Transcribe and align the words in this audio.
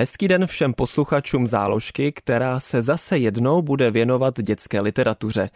Hezký 0.00 0.28
den 0.28 0.46
všem 0.46 0.74
posluchačům 0.74 1.46
záložky, 1.46 2.12
která 2.12 2.60
se 2.60 2.82
zase 2.82 3.18
jednou 3.18 3.62
bude 3.62 3.90
věnovat 3.90 4.40
dětské 4.40 4.80
literatuře. 4.80 5.50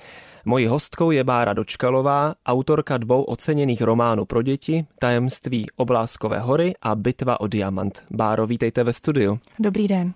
Mojí 0.44 0.66
hostkou 0.66 1.10
je 1.10 1.24
Bára 1.24 1.52
Dočkalová, 1.52 2.34
autorka 2.46 2.96
dvou 2.96 3.22
oceněných 3.22 3.82
románů 3.82 4.24
pro 4.24 4.42
děti, 4.42 4.86
Tajemství 4.98 5.66
obláskové 5.76 6.38
hory 6.38 6.74
a 6.82 6.94
Bitva 6.94 7.40
o 7.40 7.46
diamant. 7.46 8.04
Báro, 8.10 8.46
vítejte 8.46 8.84
ve 8.84 8.92
studiu. 8.92 9.38
Dobrý 9.60 9.88
den. 9.88 10.12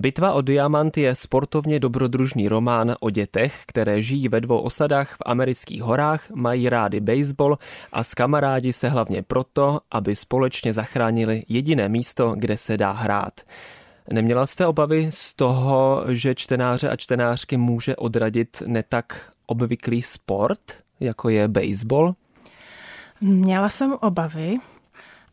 Bitva 0.00 0.32
o 0.32 0.40
diamant 0.40 0.96
je 0.96 1.14
sportovně 1.14 1.80
dobrodružný 1.80 2.48
román 2.48 2.94
o 3.00 3.10
dětech, 3.10 3.62
které 3.66 4.02
žijí 4.02 4.28
ve 4.28 4.40
dvou 4.40 4.60
osadách 4.60 5.10
v 5.10 5.22
amerických 5.26 5.82
horách, 5.82 6.30
mají 6.30 6.68
rády 6.68 7.00
baseball 7.00 7.58
a 7.92 8.04
s 8.04 8.14
kamarádi 8.14 8.72
se 8.72 8.88
hlavně 8.88 9.22
proto, 9.22 9.80
aby 9.90 10.16
společně 10.16 10.72
zachránili 10.72 11.44
jediné 11.48 11.88
místo, 11.88 12.34
kde 12.38 12.58
se 12.58 12.76
dá 12.76 12.92
hrát. 12.92 13.40
Neměla 14.12 14.46
jste 14.46 14.66
obavy 14.66 15.08
z 15.10 15.34
toho, 15.34 16.04
že 16.08 16.34
čtenáře 16.34 16.88
a 16.88 16.96
čtenářky 16.96 17.56
může 17.56 17.96
odradit 17.96 18.62
netak 18.66 19.30
obvyklý 19.46 20.02
sport, 20.02 20.60
jako 21.00 21.28
je 21.28 21.48
baseball? 21.48 22.14
Měla 23.20 23.68
jsem 23.68 23.92
obavy, 23.92 24.56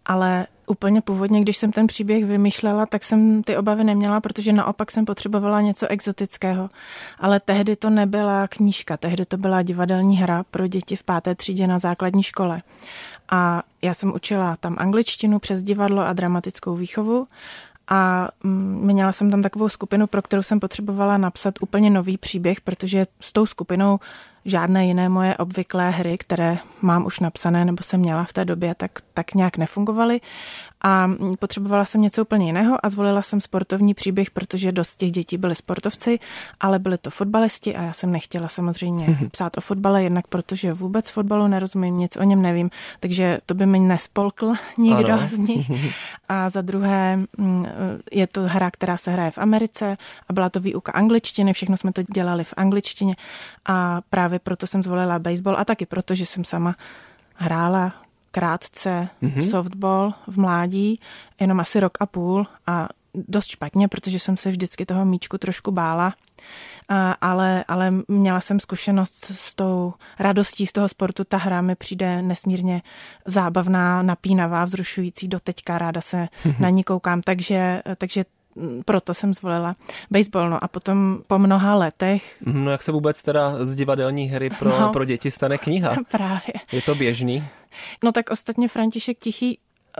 ale 0.06 0.48
úplně 0.68 1.02
původně, 1.02 1.42
když 1.42 1.58
jsem 1.58 1.72
ten 1.72 1.88
příběh 1.88 2.26
vymýšlela, 2.26 2.86
tak 2.86 3.04
jsem 3.04 3.44
ty 3.44 3.58
obavy 3.58 3.84
neměla, 3.84 4.22
protože 4.22 4.54
naopak 4.54 4.92
jsem 4.92 5.06
potřebovala 5.06 5.62
něco 5.62 5.88
exotického. 5.88 6.70
Ale 7.20 7.40
tehdy 7.40 7.76
to 7.76 7.90
nebyla 7.90 8.48
knížka, 8.48 8.98
tehdy 8.98 9.26
to 9.26 9.38
byla 9.38 9.62
divadelní 9.62 10.18
hra 10.18 10.44
pro 10.52 10.68
děti 10.68 10.96
v 10.96 11.04
páté 11.04 11.36
třídě 11.36 11.68
na 11.68 11.80
základní 11.80 12.24
škole. 12.24 12.62
A 13.30 13.64
já 13.82 13.94
jsem 13.94 14.14
učila 14.14 14.56
tam 14.60 14.76
angličtinu 14.78 15.40
přes 15.40 15.64
divadlo 15.64 16.02
a 16.02 16.14
dramatickou 16.14 16.76
výchovu 16.76 17.28
a 17.88 18.30
mm, 18.44 18.80
měla 18.82 19.12
jsem 19.12 19.32
tam 19.32 19.42
takovou 19.42 19.70
skupinu, 19.70 20.08
pro 20.08 20.22
kterou 20.22 20.42
jsem 20.42 20.60
potřebovala 20.60 21.18
napsat 21.18 21.54
úplně 21.62 21.90
nový 21.90 22.18
příběh, 22.18 22.62
protože 22.62 23.06
s 23.20 23.34
tou 23.34 23.46
skupinou 23.46 24.00
žádné 24.46 24.86
jiné 24.86 25.10
moje 25.10 25.38
obvyklé 25.38 25.90
hry, 25.90 26.18
které 26.18 26.58
mám 26.86 27.06
už 27.06 27.20
napsané 27.20 27.66
nebo 27.66 27.84
jsem 27.84 28.00
měla 28.00 28.24
v 28.24 28.34
té 28.34 28.46
době, 28.46 28.76
tak, 28.76 28.92
tak 29.14 29.34
nějak 29.34 29.58
nefungovaly. 29.58 30.22
A 30.84 31.12
potřebovala 31.40 31.86
jsem 31.86 32.02
něco 32.02 32.22
úplně 32.22 32.46
jiného 32.46 32.86
a 32.86 32.90
zvolila 32.90 33.22
jsem 33.22 33.42
sportovní 33.42 33.94
příběh, 33.94 34.32
protože 34.32 34.72
dost 34.72 34.96
těch 34.96 35.12
dětí 35.12 35.38
byly 35.38 35.56
sportovci, 35.56 36.20
ale 36.60 36.80
byli 36.80 36.98
to 36.98 37.10
fotbalisti 37.10 37.76
a 37.76 37.82
já 37.82 37.94
jsem 37.94 38.12
nechtěla 38.12 38.48
samozřejmě 38.48 39.08
mhm. 39.08 39.30
psát 39.30 39.58
o 39.58 39.62
fotbale, 39.62 40.04
jednak 40.04 40.28
protože 40.28 40.74
vůbec 40.74 41.10
fotbalu 41.10 41.48
nerozumím, 41.48 41.98
nic 41.98 42.18
o 42.18 42.24
něm 42.24 42.42
nevím, 42.42 42.70
takže 43.00 43.40
to 43.46 43.54
by 43.54 43.66
mi 43.66 43.80
nespolkl 43.80 44.54
nikdo 44.78 45.14
ano. 45.14 45.28
z 45.28 45.38
nich. 45.38 45.72
A 46.30 46.50
za 46.50 46.62
druhé 46.62 47.18
mm, 47.38 47.66
je 48.12 48.28
to 48.28 48.42
hra, 48.42 48.72
která 48.72 48.98
se 48.98 49.12
hraje 49.12 49.32
v 49.32 49.38
Americe 49.38 49.98
a 50.30 50.34
byla 50.34 50.50
to 50.50 50.60
výuka 50.60 50.92
angličtiny, 50.92 51.54
všechno 51.54 51.78
jsme 51.78 51.94
to 51.94 52.04
dělali 52.14 52.44
v 52.44 52.54
angličtině 52.58 53.16
a 53.66 54.02
právě 54.10 54.40
proto 54.40 54.68
jsem 54.68 54.84
zvolila 54.84 55.20
baseball 55.20 55.58
a 55.58 55.66
taky 55.66 55.86
proto, 55.86 56.16
že 56.16 56.26
jsem 56.26 56.44
sama 56.44 56.75
hrála 57.34 57.94
krátce 58.32 59.08
mm-hmm. 59.24 59.50
softball 59.50 60.14
v 60.28 60.40
mládí, 60.40 61.00
jenom 61.40 61.60
asi 61.60 61.80
rok 61.80 61.98
a 62.00 62.06
půl 62.06 62.46
a 62.68 62.90
dost 63.28 63.48
špatně, 63.48 63.88
protože 63.88 64.20
jsem 64.20 64.38
se 64.38 64.52
vždycky 64.52 64.86
toho 64.86 65.06
míčku 65.06 65.38
trošku 65.38 65.72
bála, 65.72 66.14
a, 66.90 67.12
ale, 67.12 67.64
ale 67.68 67.92
měla 68.08 68.42
jsem 68.42 68.60
zkušenost 68.60 69.26
s 69.26 69.56
tou 69.56 69.94
radostí 70.20 70.68
z 70.68 70.72
toho 70.72 70.90
sportu. 70.90 71.24
Ta 71.24 71.38
hra 71.38 71.62
mi 71.62 71.76
přijde 71.76 72.22
nesmírně 72.22 72.82
zábavná, 73.26 74.02
napínavá, 74.02 74.66
vzrušující. 74.66 75.28
Do 75.28 75.40
teďka 75.40 75.78
ráda 75.78 76.02
se 76.02 76.28
mm-hmm. 76.46 76.60
na 76.60 76.70
ní 76.70 76.84
koukám, 76.84 77.22
takže, 77.22 77.82
takže 77.98 78.26
proto 78.86 79.14
jsem 79.14 79.34
zvolila 79.34 79.76
baseball. 80.12 80.50
No 80.50 80.64
a 80.64 80.68
potom 80.68 81.20
po 81.28 81.40
mnoha 81.40 81.76
letech... 81.76 82.38
No 82.46 82.72
jak 82.72 82.84
se 82.84 82.92
vůbec 82.92 83.24
teda 83.24 83.66
z 83.66 83.76
divadelní 83.76 84.26
hry 84.26 84.50
pro, 84.50 84.70
no, 84.70 84.94
pro 84.94 85.06
děti 85.06 85.32
stane 85.32 85.58
kniha? 85.58 85.96
Právě. 86.12 86.54
Je 86.72 86.82
to 86.82 86.96
běžný? 86.96 87.44
No 88.04 88.12
tak 88.12 88.30
ostatně 88.30 88.68
František 88.68 89.18
Tichý 89.20 89.60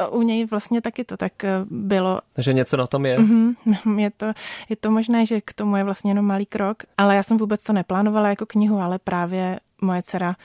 u 0.10 0.22
něj 0.22 0.46
vlastně 0.46 0.82
taky 0.82 1.04
to 1.04 1.18
tak 1.18 1.44
eh, 1.44 1.50
bylo. 1.66 2.20
Že 2.38 2.54
něco 2.54 2.78
na 2.78 2.88
tom 2.88 3.06
je? 3.06 3.20
Mm-hmm. 3.20 3.56
Je, 4.00 4.12
to, 4.18 4.26
je 4.70 4.76
to 4.76 4.92
možné, 4.92 5.26
že 5.26 5.42
k 5.42 5.54
tomu 5.54 5.76
je 5.76 5.84
vlastně 5.84 6.12
jenom 6.12 6.26
malý 6.26 6.46
krok, 6.46 6.84
ale 6.98 7.16
já 7.16 7.24
jsem 7.24 7.38
vůbec 7.38 7.64
to 7.64 7.74
neplánovala 7.74 8.30
jako 8.30 8.46
knihu, 8.46 8.80
ale 8.80 9.00
právě 9.00 9.60
moje 9.82 10.02
dcera 10.02 10.36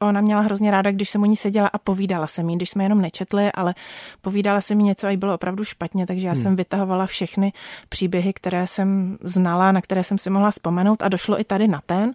ona 0.00 0.20
měla 0.20 0.40
hrozně 0.40 0.70
ráda, 0.70 0.92
když 0.92 1.10
jsem 1.10 1.22
u 1.22 1.24
ní 1.24 1.36
seděla 1.36 1.68
a 1.72 1.78
povídala 1.78 2.26
se 2.26 2.42
mi, 2.42 2.56
když 2.56 2.70
jsme 2.70 2.84
jenom 2.84 3.00
nečetli, 3.00 3.52
ale 3.52 3.74
povídala 4.20 4.60
se 4.60 4.74
mi 4.74 4.82
něco 4.82 5.06
a 5.06 5.10
jí 5.10 5.16
bylo 5.16 5.34
opravdu 5.34 5.64
špatně, 5.64 6.06
takže 6.06 6.26
já 6.26 6.32
hmm. 6.32 6.42
jsem 6.42 6.56
vytahovala 6.56 7.06
všechny 7.06 7.52
příběhy, 7.88 8.32
které 8.32 8.66
jsem 8.66 9.18
znala, 9.22 9.72
na 9.72 9.80
které 9.80 10.04
jsem 10.04 10.18
si 10.18 10.30
mohla 10.30 10.50
vzpomenout 10.50 11.02
a 11.02 11.08
došlo 11.08 11.40
i 11.40 11.44
tady 11.44 11.68
na 11.68 11.80
ten. 11.86 12.14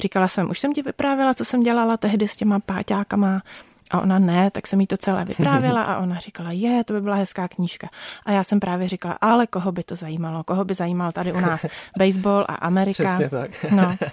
Říkala 0.00 0.28
jsem, 0.28 0.50
už 0.50 0.58
jsem 0.58 0.72
ti 0.72 0.82
vyprávěla, 0.82 1.34
co 1.34 1.44
jsem 1.44 1.60
dělala 1.60 1.96
tehdy 1.96 2.28
s 2.28 2.36
těma 2.36 2.60
páťákama, 2.60 3.42
a 3.90 4.00
ona 4.00 4.18
ne, 4.18 4.50
tak 4.50 4.66
jsem 4.66 4.80
jí 4.80 4.86
to 4.86 4.96
celé 4.96 5.24
vyprávěla 5.24 5.82
a 5.82 5.98
ona 5.98 6.18
říkala, 6.18 6.52
je, 6.52 6.84
to 6.84 6.92
by 6.92 7.00
byla 7.00 7.16
hezká 7.16 7.48
knížka. 7.48 7.88
A 8.26 8.32
já 8.32 8.44
jsem 8.44 8.60
právě 8.60 8.88
říkala, 8.88 9.18
ale 9.20 9.46
koho 9.46 9.72
by 9.72 9.82
to 9.82 9.94
zajímalo? 9.96 10.44
Koho 10.44 10.64
by 10.64 10.74
zajímal 10.74 11.12
tady 11.12 11.32
u 11.32 11.40
nás 11.40 11.66
baseball 11.98 12.44
a 12.48 12.54
Amerika? 12.54 13.04
Přesně 13.04 13.28
tak. 13.28 13.50
No. 13.70 13.96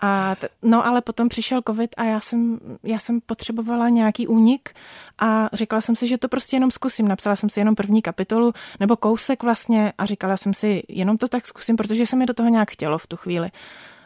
A 0.00 0.34
t- 0.34 0.48
no 0.62 0.86
ale 0.86 1.00
potom 1.00 1.28
přišel 1.28 1.60
covid 1.66 1.90
a 1.96 2.04
já 2.04 2.20
jsem, 2.20 2.58
já 2.82 2.98
jsem 2.98 3.20
potřebovala 3.20 3.88
nějaký 3.88 4.26
únik 4.26 4.70
a 5.18 5.48
říkala 5.52 5.80
jsem 5.80 5.96
si, 5.96 6.08
že 6.08 6.18
to 6.18 6.28
prostě 6.28 6.56
jenom 6.56 6.70
zkusím. 6.70 7.08
Napsala 7.08 7.36
jsem 7.36 7.50
si 7.50 7.60
jenom 7.60 7.74
první 7.74 8.02
kapitolu 8.02 8.52
nebo 8.80 8.96
kousek 8.96 9.42
vlastně 9.42 9.92
a 9.98 10.04
říkala 10.04 10.36
jsem 10.36 10.54
si, 10.54 10.82
jenom 10.88 11.18
to 11.18 11.28
tak 11.28 11.46
zkusím, 11.46 11.76
protože 11.76 12.06
se 12.06 12.16
mi 12.16 12.26
do 12.26 12.34
toho 12.34 12.48
nějak 12.48 12.70
chtělo 12.70 12.98
v 12.98 13.06
tu 13.06 13.16
chvíli. 13.16 13.50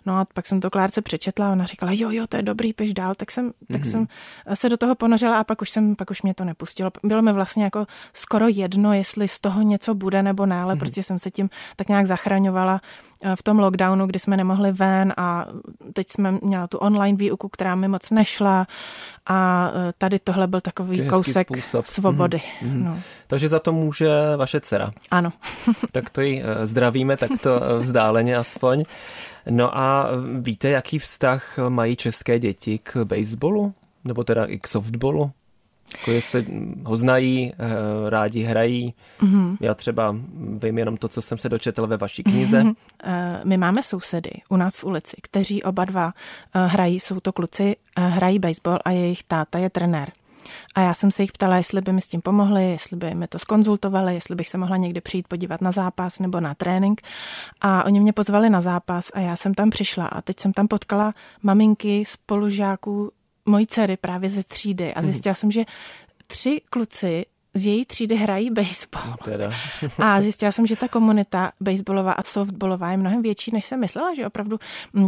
No 0.06 0.18
a 0.18 0.24
pak 0.34 0.46
jsem 0.46 0.60
to 0.60 0.70
Klárce 0.70 1.02
přečetla 1.02 1.48
a 1.48 1.52
ona 1.52 1.64
říkala, 1.64 1.92
jo, 1.94 2.10
jo, 2.10 2.26
to 2.28 2.36
je 2.36 2.42
dobrý, 2.42 2.72
piš 2.72 2.94
dál, 2.94 3.14
tak 3.14 3.30
jsem, 3.30 3.48
mm-hmm. 3.48 3.72
tak 3.72 3.80
mhm. 3.80 3.90
jsem 3.90 4.06
se 4.54 4.68
do 4.68 4.76
toho 4.76 4.94
ponořila 4.94 5.40
a 5.40 5.44
pak 5.44 5.62
už, 5.62 5.70
jsem, 5.70 5.96
pak 5.96 6.10
už 6.10 6.22
mě 6.22 6.34
to 6.34 6.44
nepustilo. 6.44 6.90
Bylo 7.02 7.22
mi 7.22 7.32
vlastně 7.32 7.64
jako 7.64 7.86
skoro 8.12 8.48
jedno, 8.48 8.92
jestli 8.92 9.28
z 9.28 9.40
toho 9.40 9.62
něco 9.62 9.94
bude 9.94 10.22
nebo 10.22 10.46
ne, 10.46 10.62
ale 10.62 10.74
mm-hmm. 10.74 10.78
prostě 10.78 11.02
jsem 11.02 11.18
se 11.18 11.30
tím 11.30 11.50
tak 11.76 11.88
nějak 11.88 12.06
zachraňovala 12.06 12.80
eh, 13.22 13.36
v 13.36 13.42
tom 13.42 13.58
lockdownu, 13.58 14.06
kdy 14.06 14.18
jsme 14.18 14.36
nemohli 14.36 14.72
ven 14.72 15.12
a 15.16 15.46
teď 15.92 16.10
jsme 16.10 16.38
měla 16.42 16.66
tu 16.66 16.78
online 16.78 17.19
výuku, 17.19 17.48
která 17.48 17.74
mi 17.74 17.88
moc 17.88 18.10
nešla 18.10 18.66
a 19.26 19.70
eh, 19.74 19.92
tady 19.98 20.19
tohle 20.19 20.46
byl 20.46 20.60
takový 20.60 21.08
kousek 21.08 21.46
způsob. 21.46 21.86
svobody. 21.86 22.38
Mm-hmm. 22.38 22.84
No. 22.84 22.98
Takže 23.26 23.48
za 23.48 23.58
to 23.58 23.72
může 23.72 24.10
vaše 24.36 24.60
dcera. 24.60 24.90
Ano. 25.10 25.32
tak 25.92 26.10
to 26.10 26.20
ji 26.20 26.42
eh, 26.42 26.66
zdravíme, 26.66 27.16
tak 27.16 27.30
to 27.40 27.60
vzdáleně 27.80 28.36
aspoň. 28.36 28.84
No 29.50 29.78
a 29.78 30.08
víte, 30.38 30.69
jaký 30.69 30.98
vztah 30.98 31.58
mají 31.69 31.97
české 31.97 32.38
děti 32.38 32.78
k 32.78 33.04
baseballu? 33.04 33.75
Nebo 34.04 34.25
teda 34.25 34.44
i 34.44 34.58
k 34.58 34.66
softballu? 34.66 35.30
Jako 35.98 36.10
jestli 36.10 36.47
ho 36.84 36.97
znají, 36.97 37.52
eh, 37.52 38.10
rádi 38.10 38.42
hrají. 38.42 38.94
Mm-hmm. 39.20 39.56
Já 39.60 39.75
třeba 39.75 40.16
vím 40.62 40.78
jenom 40.78 40.97
to, 40.97 41.08
co 41.08 41.22
jsem 41.22 41.38
se 41.38 41.48
dočetl 41.48 41.86
ve 41.86 41.97
vaší 41.97 42.22
knize. 42.22 42.62
Mm-hmm. 42.62 42.75
My 43.44 43.56
máme 43.56 43.82
sousedy 43.82 44.31
u 44.48 44.56
nás 44.56 44.76
v 44.76 44.84
ulici, 44.84 45.16
kteří 45.22 45.62
oba 45.62 45.84
dva 45.84 46.14
eh, 46.54 46.66
hrají, 46.66 47.00
jsou 47.00 47.20
to 47.20 47.32
kluci, 47.32 47.76
hrají 47.97 48.38
baseball 48.38 48.78
a 48.84 48.91
jejich 48.91 49.22
táta 49.22 49.58
je 49.58 49.70
trenér. 49.70 50.12
A 50.74 50.80
já 50.80 50.94
jsem 50.94 51.10
se 51.10 51.22
jich 51.22 51.32
ptala, 51.32 51.56
jestli 51.56 51.80
by 51.80 51.92
mi 51.92 52.00
s 52.00 52.08
tím 52.08 52.22
pomohli, 52.22 52.70
jestli 52.70 52.96
by 52.96 53.14
mi 53.14 53.28
to 53.28 53.38
skonzultovali, 53.38 54.14
jestli 54.14 54.34
bych 54.34 54.48
se 54.48 54.58
mohla 54.58 54.76
někdy 54.76 55.00
přijít 55.00 55.28
podívat 55.28 55.60
na 55.60 55.72
zápas 55.72 56.18
nebo 56.18 56.40
na 56.40 56.54
trénink. 56.54 57.00
A 57.60 57.84
oni 57.84 58.00
mě 58.00 58.12
pozvali 58.12 58.50
na 58.50 58.60
zápas 58.60 59.10
a 59.14 59.20
já 59.20 59.37
jsem 59.37 59.54
tam 59.54 59.70
přišla 59.70 60.06
a 60.06 60.22
teď 60.22 60.40
jsem 60.40 60.52
tam 60.52 60.69
potkala 60.69 61.12
maminky 61.43 62.04
spolužáků 62.04 63.12
mojí 63.46 63.66
dcery 63.66 63.96
právě 63.96 64.31
ze 64.31 64.43
třídy 64.43 64.94
a 64.94 65.00
mhm. 65.00 65.04
zjistila 65.04 65.34
jsem, 65.34 65.50
že 65.50 65.64
tři 66.26 66.60
kluci 66.70 67.25
z 67.54 67.66
její 67.66 67.84
třídy 67.84 68.16
hrají 68.16 68.50
baseball. 68.50 69.04
No 69.06 69.16
teda. 69.25 69.50
a 69.99 70.20
zjistila 70.20 70.52
jsem, 70.52 70.66
že 70.66 70.76
ta 70.76 70.88
komunita 70.88 71.52
baseballová 71.60 72.12
a 72.12 72.22
softballová 72.22 72.90
je 72.90 72.96
mnohem 72.96 73.22
větší, 73.22 73.50
než 73.52 73.64
jsem 73.64 73.81
myslela, 73.81 74.14
že 74.14 74.26
opravdu 74.26 74.58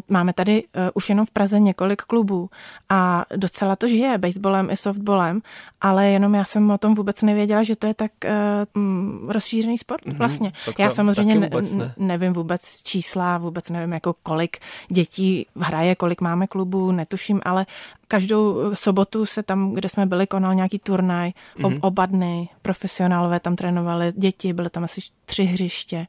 máme 0.08 0.32
tady 0.32 0.64
uh, 0.64 0.82
už 0.94 1.08
jenom 1.08 1.26
v 1.26 1.30
Praze 1.30 1.60
několik 1.60 2.02
klubů 2.02 2.50
a 2.88 3.24
docela 3.36 3.76
to 3.76 3.88
žije 3.88 4.18
baseballem 4.18 4.70
i 4.70 4.76
softballem, 4.76 5.42
ale 5.80 6.06
jenom 6.06 6.34
já 6.34 6.44
jsem 6.44 6.70
o 6.70 6.78
tom 6.78 6.94
vůbec 6.94 7.22
nevěděla, 7.22 7.62
že 7.62 7.76
to 7.76 7.86
je 7.86 7.94
tak 7.94 8.12
uh, 8.24 9.30
rozšířený 9.32 9.78
sport 9.78 10.06
mm-hmm, 10.06 10.18
vlastně. 10.18 10.52
Já 10.78 10.90
samozřejmě 10.90 11.38
vůbec 11.38 11.74
ne. 11.74 11.94
nevím 11.96 12.32
vůbec 12.32 12.82
čísla, 12.82 13.38
vůbec 13.38 13.70
nevím 13.70 13.92
jako 13.92 14.14
kolik 14.22 14.56
dětí 14.88 15.46
hraje, 15.56 15.94
kolik 15.94 16.20
máme 16.20 16.46
klubů, 16.46 16.92
netuším, 16.92 17.40
ale, 17.44 17.66
každou 18.08 18.74
sobotu 18.74 19.26
se 19.26 19.42
tam, 19.42 19.72
kde 19.72 19.88
jsme 19.88 20.06
byli, 20.06 20.26
konal 20.26 20.54
nějaký 20.54 20.78
turnaj, 20.78 21.32
mm-hmm. 21.58 21.78
oba 21.80 22.06
dny, 22.06 22.48
profesionálové 22.62 23.40
tam 23.40 23.56
trénovali, 23.56 24.12
děti, 24.16 24.52
byly 24.52 24.70
tam 24.70 24.84
asi 24.84 25.00
tři 25.24 25.44
hřiště. 25.44 26.06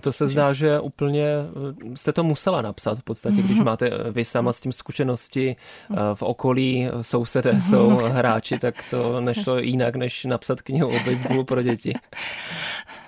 To 0.00 0.12
se 0.12 0.26
zdá, 0.26 0.52
že 0.52 0.80
úplně 0.80 1.24
eh, 1.24 1.96
jste 1.96 2.12
to 2.12 2.24
musela 2.24 2.62
napsat 2.62 2.98
v 2.98 3.02
podstatě, 3.02 3.42
když 3.42 3.60
máte 3.60 3.90
eh, 3.90 4.10
vy 4.10 4.24
sama 4.24 4.52
s 4.52 4.60
tím 4.60 4.72
zkušenosti 4.72 5.56
eh, 5.90 5.96
v 6.14 6.22
okolí, 6.22 6.88
sousedé 7.02 7.60
jsou 7.60 7.88
hráči, 7.88 8.58
tak 8.58 8.74
to 8.90 9.20
nešlo 9.20 9.58
jinak, 9.58 9.96
než 9.96 10.24
napsat 10.24 10.62
knihu 10.62 10.88
o 10.88 11.00
baseballu 11.06 11.44
pro 11.44 11.62
děti. 11.62 11.94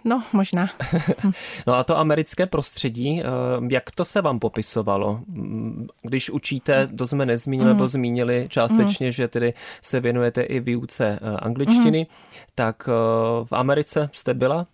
No, 0.05 0.23
možná. 0.33 0.69
no 1.67 1.75
a 1.75 1.85
to 1.85 1.99
americké 1.99 2.47
prostředí, 2.47 3.23
jak 3.71 3.91
to 3.91 4.05
se 4.05 4.21
vám 4.21 4.39
popisovalo? 4.39 5.21
Mm, 5.27 5.87
když 6.03 6.31
učíte, 6.31 6.87
to 6.87 7.07
jsme 7.07 7.27
nezmínili, 7.27 7.69
nebo 7.69 7.89
zmínili 7.89 8.47
částečně, 8.49 9.13
že 9.13 9.29
tedy 9.29 9.55
se 9.83 10.01
věnujete 10.01 10.43
i 10.43 10.61
výuce 10.61 11.19
angličtiny, 11.39 12.07
tak 12.55 12.87
v 13.45 13.53
Americe 13.53 14.11
jste 14.13 14.35
byla? 14.35 14.67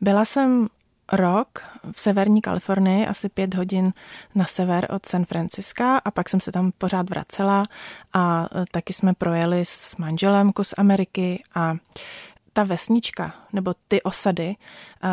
Byla 0.00 0.24
jsem 0.24 0.68
rok 1.12 1.48
v 1.92 2.00
severní 2.00 2.42
Kalifornii, 2.42 3.06
asi 3.06 3.28
pět 3.28 3.54
hodin 3.54 3.92
na 4.34 4.44
sever 4.44 4.86
od 4.90 5.06
San 5.06 5.24
Franciska 5.24 5.98
a 5.98 6.10
pak 6.10 6.28
jsem 6.28 6.40
se 6.40 6.52
tam 6.52 6.72
pořád 6.78 7.10
vracela 7.10 7.64
a 8.12 8.48
e, 8.54 8.64
taky 8.70 8.92
jsme 8.92 9.14
projeli 9.14 9.64
s 9.64 9.96
manželem 9.96 10.52
kus 10.52 10.74
Ameriky 10.78 11.42
a 11.54 11.76
ta 12.52 12.64
vesnička 12.64 13.34
nebo 13.52 13.74
ty 13.88 14.02
osady, 14.02 14.54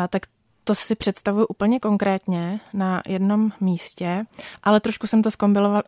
tak 0.08 0.22
to 0.64 0.74
si 0.74 0.94
představuji 0.94 1.46
úplně 1.46 1.80
konkrétně 1.80 2.60
na 2.72 3.02
jednom 3.06 3.52
místě, 3.60 4.24
ale 4.62 4.80
trošku 4.80 5.06
jsem 5.06 5.22
to 5.22 5.30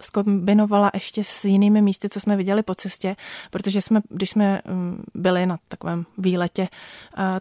skombinovala 0.01 0.91
ještě 0.95 1.25
s 1.25 1.45
jinými 1.45 1.83
místy, 1.83 2.09
co 2.09 2.21
jsme 2.21 2.37
viděli 2.37 2.63
po 2.63 2.75
cestě, 2.75 3.17
protože 3.51 3.81
jsme, 3.81 4.01
když 4.09 4.31
jsme 4.31 4.61
mm, 4.65 5.05
byli 5.15 5.47
na 5.47 5.59
takovém 5.69 6.07
výletě, 6.19 6.69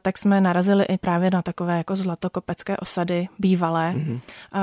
tak 0.02 0.18
jsme 0.18 0.42
narazili 0.42 0.86
i 0.86 0.98
právě 0.98 1.32
na 1.32 1.42
takové 1.42 1.78
jako 1.78 1.96
zlatokopecké 1.96 2.78
osady 2.78 3.28
bývalé, 3.40 3.94
mm-hmm. 3.94 4.20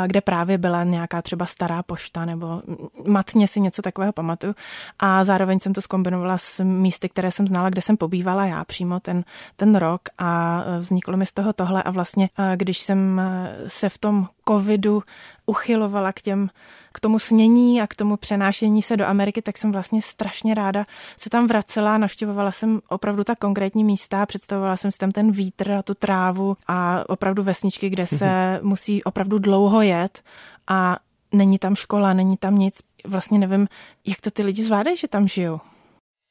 kde 0.07 0.21
právě 0.21 0.59
byla 0.59 0.85
nějaká 0.85 1.23
třeba 1.23 1.47
stará 1.47 1.83
pošta 1.83 2.25
nebo 2.25 2.61
matně 3.07 3.49
si 3.49 3.61
něco 3.61 3.83
takového 3.83 4.13
pamatuju. 4.13 4.55
A 4.99 5.25
zároveň 5.25 5.61
jsem 5.61 5.73
to 5.73 5.81
skombinovala 5.81 6.39
s 6.39 6.65
místy, 6.65 7.09
které 7.09 7.31
jsem 7.31 7.47
znala, 7.47 7.71
kde 7.71 7.83
jsem 7.83 7.97
pobývala 7.97 8.47
já 8.47 8.65
přímo 8.65 9.01
ten, 9.01 9.25
ten 9.57 9.75
rok 9.75 10.01
a 10.19 10.63
vzniklo 10.79 11.17
mi 11.17 11.27
z 11.27 11.33
toho 11.33 11.53
tohle 11.53 11.83
a 11.83 11.91
vlastně 11.91 12.29
když 12.62 12.79
jsem 12.79 13.20
eh, 13.20 13.56
se 13.67 13.88
v 13.88 13.99
tom 13.99 14.29
covidu 14.49 15.03
uchylovala 15.47 16.12
k 16.12 16.23
těm, 16.23 16.50
k 16.93 17.00
tomu 17.00 17.19
snění 17.19 17.82
a 17.82 17.87
k 17.87 17.94
tomu 17.94 18.17
přenášení 18.17 18.82
se 18.82 18.97
do 18.97 19.06
Ameriky, 19.06 19.43
tak 19.43 19.59
jsem 19.59 19.73
vlastně 19.73 20.03
strašně 20.03 20.55
ráda 20.55 20.85
se 21.17 21.31
tam 21.31 21.47
vracela, 21.47 21.99
navštěvovala 21.99 22.53
jsem 22.53 22.81
opravdu 22.88 23.25
ta 23.25 23.35
konkrétní 23.37 23.85
místa, 23.85 24.26
představovala 24.26 24.76
jsem 24.76 24.91
si 24.91 24.99
tam 24.99 25.11
ten 25.11 25.32
vítr 25.32 25.73
a 25.73 25.82
tu 25.82 25.94
trávu 25.94 26.56
a 26.69 27.05
opravdu 27.09 27.43
vesničky, 27.43 27.91
kde 27.91 28.06
se 28.06 28.25
mm-hmm. 28.25 28.62
musí 28.62 29.05
opravdu 29.05 29.38
dlouho 29.38 29.82
jet 29.82 30.23
a 30.69 30.97
není 31.32 31.59
tam 31.59 31.75
škola, 31.75 32.12
není 32.12 32.37
tam 32.37 32.59
nic. 32.59 32.82
Vlastně 33.06 33.38
nevím, 33.38 33.69
jak 34.06 34.20
to 34.20 34.31
ty 34.31 34.43
lidi 34.43 34.62
zvládají, 34.62 34.97
že 34.97 35.09
tam 35.09 35.29
žijou. 35.29 35.61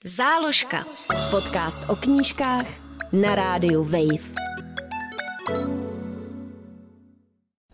Záložka. 0.03 0.83
Podcast 1.29 1.89
o 1.89 1.95
knížkách 1.95 2.65
na 3.11 3.35
rádiu 3.35 3.83
Wave. 3.83 4.41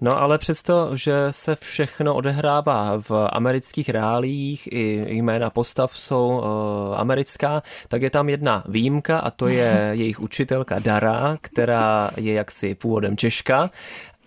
No 0.01 0.21
ale 0.21 0.37
přesto, 0.37 0.97
že 0.97 1.27
se 1.31 1.55
všechno 1.55 2.15
odehrává 2.15 3.01
v 3.09 3.11
amerických 3.31 3.89
reálích, 3.89 4.67
i 4.71 5.15
jména 5.15 5.49
postav 5.49 5.99
jsou 5.99 6.27
uh, 6.27 6.99
americká, 6.99 7.63
tak 7.87 8.01
je 8.01 8.09
tam 8.09 8.29
jedna 8.29 8.63
výjimka 8.67 9.19
a 9.19 9.31
to 9.31 9.47
je 9.47 9.89
jejich 9.93 10.19
učitelka 10.19 10.79
Dara, 10.79 11.37
která 11.41 12.09
je 12.17 12.33
jaksi 12.33 12.75
původem 12.75 13.17
Češka 13.17 13.69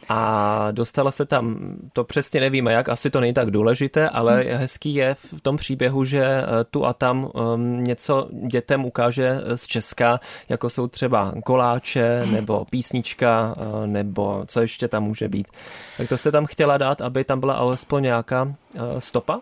a 0.09 0.69
dostala 0.71 1.11
se 1.11 1.27
tam, 1.27 1.77
to 1.93 2.05
přesně 2.05 2.41
nevíme 2.41 2.73
jak, 2.73 2.89
asi 2.89 3.11
to 3.11 3.21
není 3.21 3.33
tak 3.33 3.51
důležité, 3.51 4.09
ale 4.09 4.43
hmm. 4.43 4.59
hezký 4.59 4.95
je 4.95 5.15
v 5.15 5.41
tom 5.43 5.57
příběhu, 5.57 6.05
že 6.05 6.25
eh, 6.25 6.65
tu 6.71 6.87
a 6.87 6.93
tam 6.93 7.31
um, 7.35 7.85
něco 7.85 8.29
dětem 8.49 8.85
ukáže 8.85 9.41
z 9.55 9.67
Česka, 9.67 10.21
jako 10.49 10.71
jsou 10.71 10.87
třeba 10.87 11.33
koláče 11.45 12.27
nebo 12.31 12.65
písnička 12.71 13.55
uh, 13.59 13.87
nebo 13.87 14.45
co 14.47 14.61
ještě 14.61 14.89
tam 14.89 15.03
může 15.05 15.29
být. 15.29 15.49
Tak 15.97 16.09
to 16.09 16.19
jste 16.19 16.33
tam 16.33 16.47
chtěla 16.47 16.79
dát, 16.79 17.01
aby 17.03 17.25
tam 17.25 17.41
byla 17.41 17.55
alespoň 17.55 18.03
nějaká 18.03 18.43
uh, 18.43 18.53
stopa? 18.99 19.41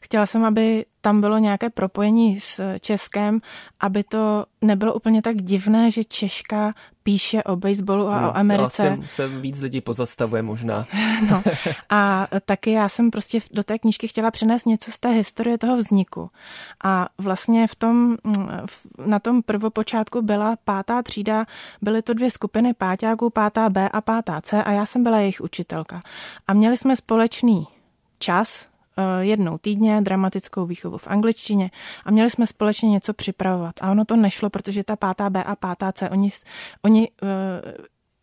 Chtěla 0.00 0.26
jsem, 0.26 0.44
aby 0.44 0.84
tam 1.00 1.20
bylo 1.20 1.38
nějaké 1.38 1.70
propojení 1.70 2.40
s 2.40 2.76
Českem, 2.80 3.40
aby 3.80 4.04
to 4.04 4.44
nebylo 4.62 4.94
úplně 4.94 5.22
tak 5.22 5.36
divné, 5.36 5.90
že 5.90 6.04
Češka 6.04 6.72
píše 7.02 7.42
o 7.42 7.56
baseballu 7.56 8.08
a 8.08 8.20
no, 8.20 8.28
o 8.28 8.36
Americe. 8.36 8.90
Asi 8.90 9.08
se 9.08 9.28
víc 9.28 9.60
lidí 9.60 9.80
pozastavuje 9.80 10.42
možná. 10.42 10.86
No. 11.30 11.42
A 11.90 12.28
taky 12.44 12.70
já 12.70 12.88
jsem 12.88 13.10
prostě 13.10 13.40
do 13.52 13.62
té 13.62 13.78
knížky 13.78 14.08
chtěla 14.08 14.30
přinést 14.30 14.66
něco 14.66 14.90
z 14.90 14.98
té 14.98 15.08
historie 15.08 15.58
toho 15.58 15.76
vzniku. 15.76 16.30
A 16.84 17.08
vlastně 17.18 17.66
v 17.66 17.74
tom, 17.74 18.16
na 19.06 19.18
tom 19.18 19.42
prvopočátku 19.42 20.22
byla 20.22 20.56
pátá 20.64 21.02
třída, 21.02 21.46
byly 21.82 22.02
to 22.02 22.14
dvě 22.14 22.30
skupiny 22.30 22.74
páťáků, 22.74 23.30
pátá 23.30 23.68
B 23.68 23.88
a 23.88 24.00
pátá 24.00 24.40
C 24.40 24.62
a 24.62 24.70
já 24.70 24.86
jsem 24.86 25.02
byla 25.02 25.18
jejich 25.18 25.40
učitelka. 25.40 26.02
A 26.46 26.52
měli 26.52 26.76
jsme 26.76 26.96
společný 26.96 27.66
čas, 28.18 28.66
jednou 29.20 29.58
týdně 29.58 30.00
dramatickou 30.00 30.66
výchovu 30.66 30.98
v 30.98 31.06
angličtině 31.06 31.70
a 32.04 32.10
měli 32.10 32.30
jsme 32.30 32.46
společně 32.46 32.90
něco 32.90 33.14
připravovat. 33.14 33.74
A 33.80 33.90
ono 33.90 34.04
to 34.04 34.16
nešlo, 34.16 34.50
protože 34.50 34.84
ta 34.84 34.96
pátá 34.96 35.30
B 35.30 35.44
a 35.44 35.56
pátá 35.56 35.92
C, 35.92 36.08
oni, 36.10 36.28
oni 36.82 37.08
eh, 37.22 37.26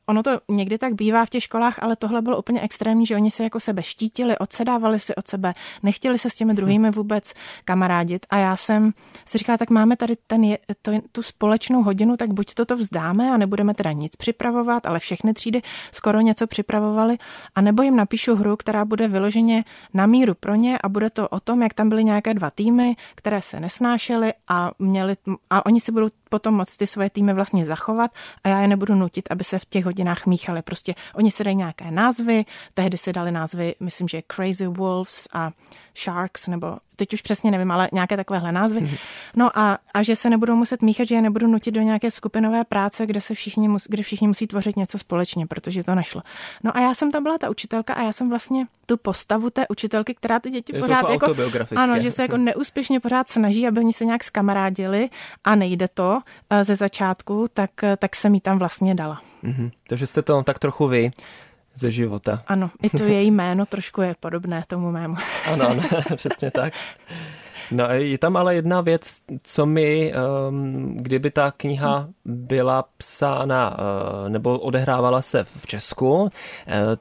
ono 0.08 0.24
to 0.24 0.40
někdy 0.50 0.78
tak 0.78 0.94
bývá 0.94 1.26
v 1.26 1.30
těch 1.30 1.44
školách, 1.44 1.84
ale 1.84 1.96
tohle 1.96 2.22
bylo 2.22 2.40
úplně 2.40 2.62
extrémní, 2.62 3.06
že 3.06 3.16
oni 3.16 3.32
se 3.32 3.44
jako 3.44 3.60
sebe 3.60 3.84
štítili, 3.84 4.38
odsedávali 4.38 5.00
si 5.00 5.16
od 5.16 5.28
sebe, 5.28 5.54
nechtěli 5.84 6.18
se 6.18 6.30
s 6.30 6.36
těmi 6.36 6.54
druhými 6.54 6.92
vůbec 6.92 7.34
kamarádit. 7.66 8.26
A 8.30 8.38
já 8.38 8.56
jsem 8.56 8.94
si 9.26 9.38
říkala, 9.38 9.58
tak 9.58 9.70
máme 9.70 9.98
tady 9.98 10.14
ten, 10.28 10.56
to, 10.82 10.92
tu 11.12 11.22
společnou 11.22 11.84
hodinu, 11.84 12.18
tak 12.18 12.34
buď 12.34 12.54
toto 12.54 12.78
vzdáme 12.78 13.32
a 13.32 13.38
nebudeme 13.38 13.74
teda 13.74 13.92
nic 13.92 14.16
připravovat, 14.16 14.86
ale 14.86 15.00
všechny 15.00 15.34
třídy 15.34 15.62
skoro 15.92 16.22
něco 16.22 16.48
připravovali, 16.48 17.18
a 17.56 17.62
nebo 17.62 17.84
jim 17.84 17.96
napíšu 17.96 18.36
hru, 18.36 18.58
která 18.58 18.86
bude 18.86 19.08
vyloženě 19.08 19.64
na 19.94 20.06
míru 20.06 20.34
pro 20.36 20.56
ně 20.56 20.78
a 20.84 20.90
bude 20.90 21.10
to 21.10 21.28
o 21.30 21.40
tom, 21.40 21.62
jak 21.62 21.74
tam 21.74 21.90
byly 21.90 22.04
nějaké 22.04 22.34
dva 22.34 22.50
týmy, 22.50 22.96
které 23.16 23.42
se 23.42 23.60
nesnášely 23.60 24.34
a 24.48 24.72
měli, 24.80 25.16
a 25.50 25.66
oni 25.66 25.80
si 25.82 25.92
budou 25.92 26.10
potom 26.30 26.54
moc 26.54 26.78
ty 26.78 26.88
svoje 26.88 27.10
týmy 27.10 27.34
vlastně 27.34 27.66
zachovat 27.66 28.12
a 28.44 28.50
já 28.50 28.62
je 28.62 28.68
nebudu 28.68 28.96
nutit, 28.96 29.32
aby 29.32 29.44
se 29.44 29.60
v 29.60 29.66
těch 29.66 29.86
hodinách 29.86 30.26
míchali. 30.26 30.62
Prostě 30.62 30.96
oni 31.14 31.32
si 31.32 31.44
dají 31.44 31.56
nějaké 31.56 31.92
názvy, 31.92 32.46
tehdy 32.74 32.98
si 32.98 33.14
dali 33.14 33.32
názvy, 33.32 33.76
myslím, 33.80 34.08
že 34.08 34.22
Crazy 34.36 34.68
Wolves 34.68 35.28
a 35.34 35.52
Sharks, 35.96 36.48
nebo 36.48 36.78
teď 36.98 37.14
už 37.14 37.22
přesně 37.22 37.52
nevím, 37.52 37.72
ale 37.72 37.90
nějaké 37.94 38.18
takovéhle 38.18 38.52
názvy. 38.52 38.98
No 39.36 39.60
a, 39.60 39.78
a 39.94 40.04
že 40.04 40.16
se 40.16 40.30
nebudou 40.30 40.56
muset 40.56 40.82
míchat, 40.82 41.08
že 41.08 41.16
je 41.16 41.22
nebudu 41.22 41.48
nutit 41.48 41.74
do 41.74 41.82
nějaké 41.82 42.12
skupinové 42.12 42.64
práce, 42.64 43.06
kde 43.06 43.22
se 43.22 43.34
všichni, 43.34 43.68
mus, 43.68 43.88
kde 43.90 44.04
všichni 44.04 44.28
musí 44.28 44.48
tvořit 44.48 44.76
něco 44.76 44.98
společně, 44.98 45.48
protože 45.48 45.84
to 45.84 45.96
nešlo. 45.96 46.22
No 46.64 46.78
a 46.78 46.80
já 46.80 46.94
jsem 46.94 47.12
tam 47.12 47.24
byla 47.24 47.38
ta 47.38 47.50
učitelka 47.50 47.94
a 47.94 48.02
já 48.02 48.12
jsem 48.12 48.30
vlastně 48.30 48.66
tu 48.86 48.98
postavu 48.98 49.50
té 49.50 49.66
učitelky, 49.70 50.16
která 50.16 50.40
ty 50.40 50.50
děti 50.50 50.76
je 50.76 50.80
pořád 50.80 51.10
jako, 51.10 51.36
ano, 51.76 52.00
že 52.00 52.12
se 52.12 52.22
jako 52.22 52.38
neúspěšně 52.38 53.00
pořád 53.00 53.30
snaží, 53.30 53.68
aby 53.68 53.80
oni 53.80 53.94
se 53.94 54.06
nějak 54.06 54.24
skamarádili 54.24 55.10
a 55.44 55.56
nejde 55.56 55.88
to 55.88 56.22
eh, 56.50 56.64
ze 56.64 56.76
začátku, 56.76 57.46
tak, 57.54 57.84
eh, 57.84 57.98
tak 57.98 58.16
jsem 58.16 58.34
jí 58.34 58.42
tam 58.42 58.60
vlastně 58.60 58.96
dala. 58.96 59.22
Mm-hmm. 59.44 59.72
Takže 59.90 60.08
jste 60.08 60.22
to 60.22 60.44
tak 60.44 60.60
trochu 60.60 60.88
vy 60.88 61.12
ze 61.78 61.92
života. 61.92 62.44
Ano, 62.48 62.72
i 62.84 62.90
to 62.90 63.04
její 63.04 63.32
jméno 63.32 63.66
trošku 63.66 64.02
je 64.02 64.16
podobné 64.20 64.64
tomu 64.68 64.92
mému. 64.92 65.16
ano, 65.54 65.70
ano 65.70 65.84
přesně 66.16 66.52
tak. 66.52 66.74
No 67.72 67.86
je 67.90 68.18
tam 68.18 68.38
ale 68.38 68.56
jedna 68.56 68.82
věc, 68.82 69.18
co 69.44 69.66
mi, 69.66 70.14
um, 70.50 70.98
kdyby 70.98 71.32
ta 71.32 71.52
kniha 71.52 72.10
byla 72.26 72.86
psána 72.98 73.78
uh, 73.80 74.30
nebo 74.30 74.60
odehrávala 74.60 75.22
se 75.22 75.44
v 75.44 75.68
Česku, 75.68 76.22
uh, 76.22 76.30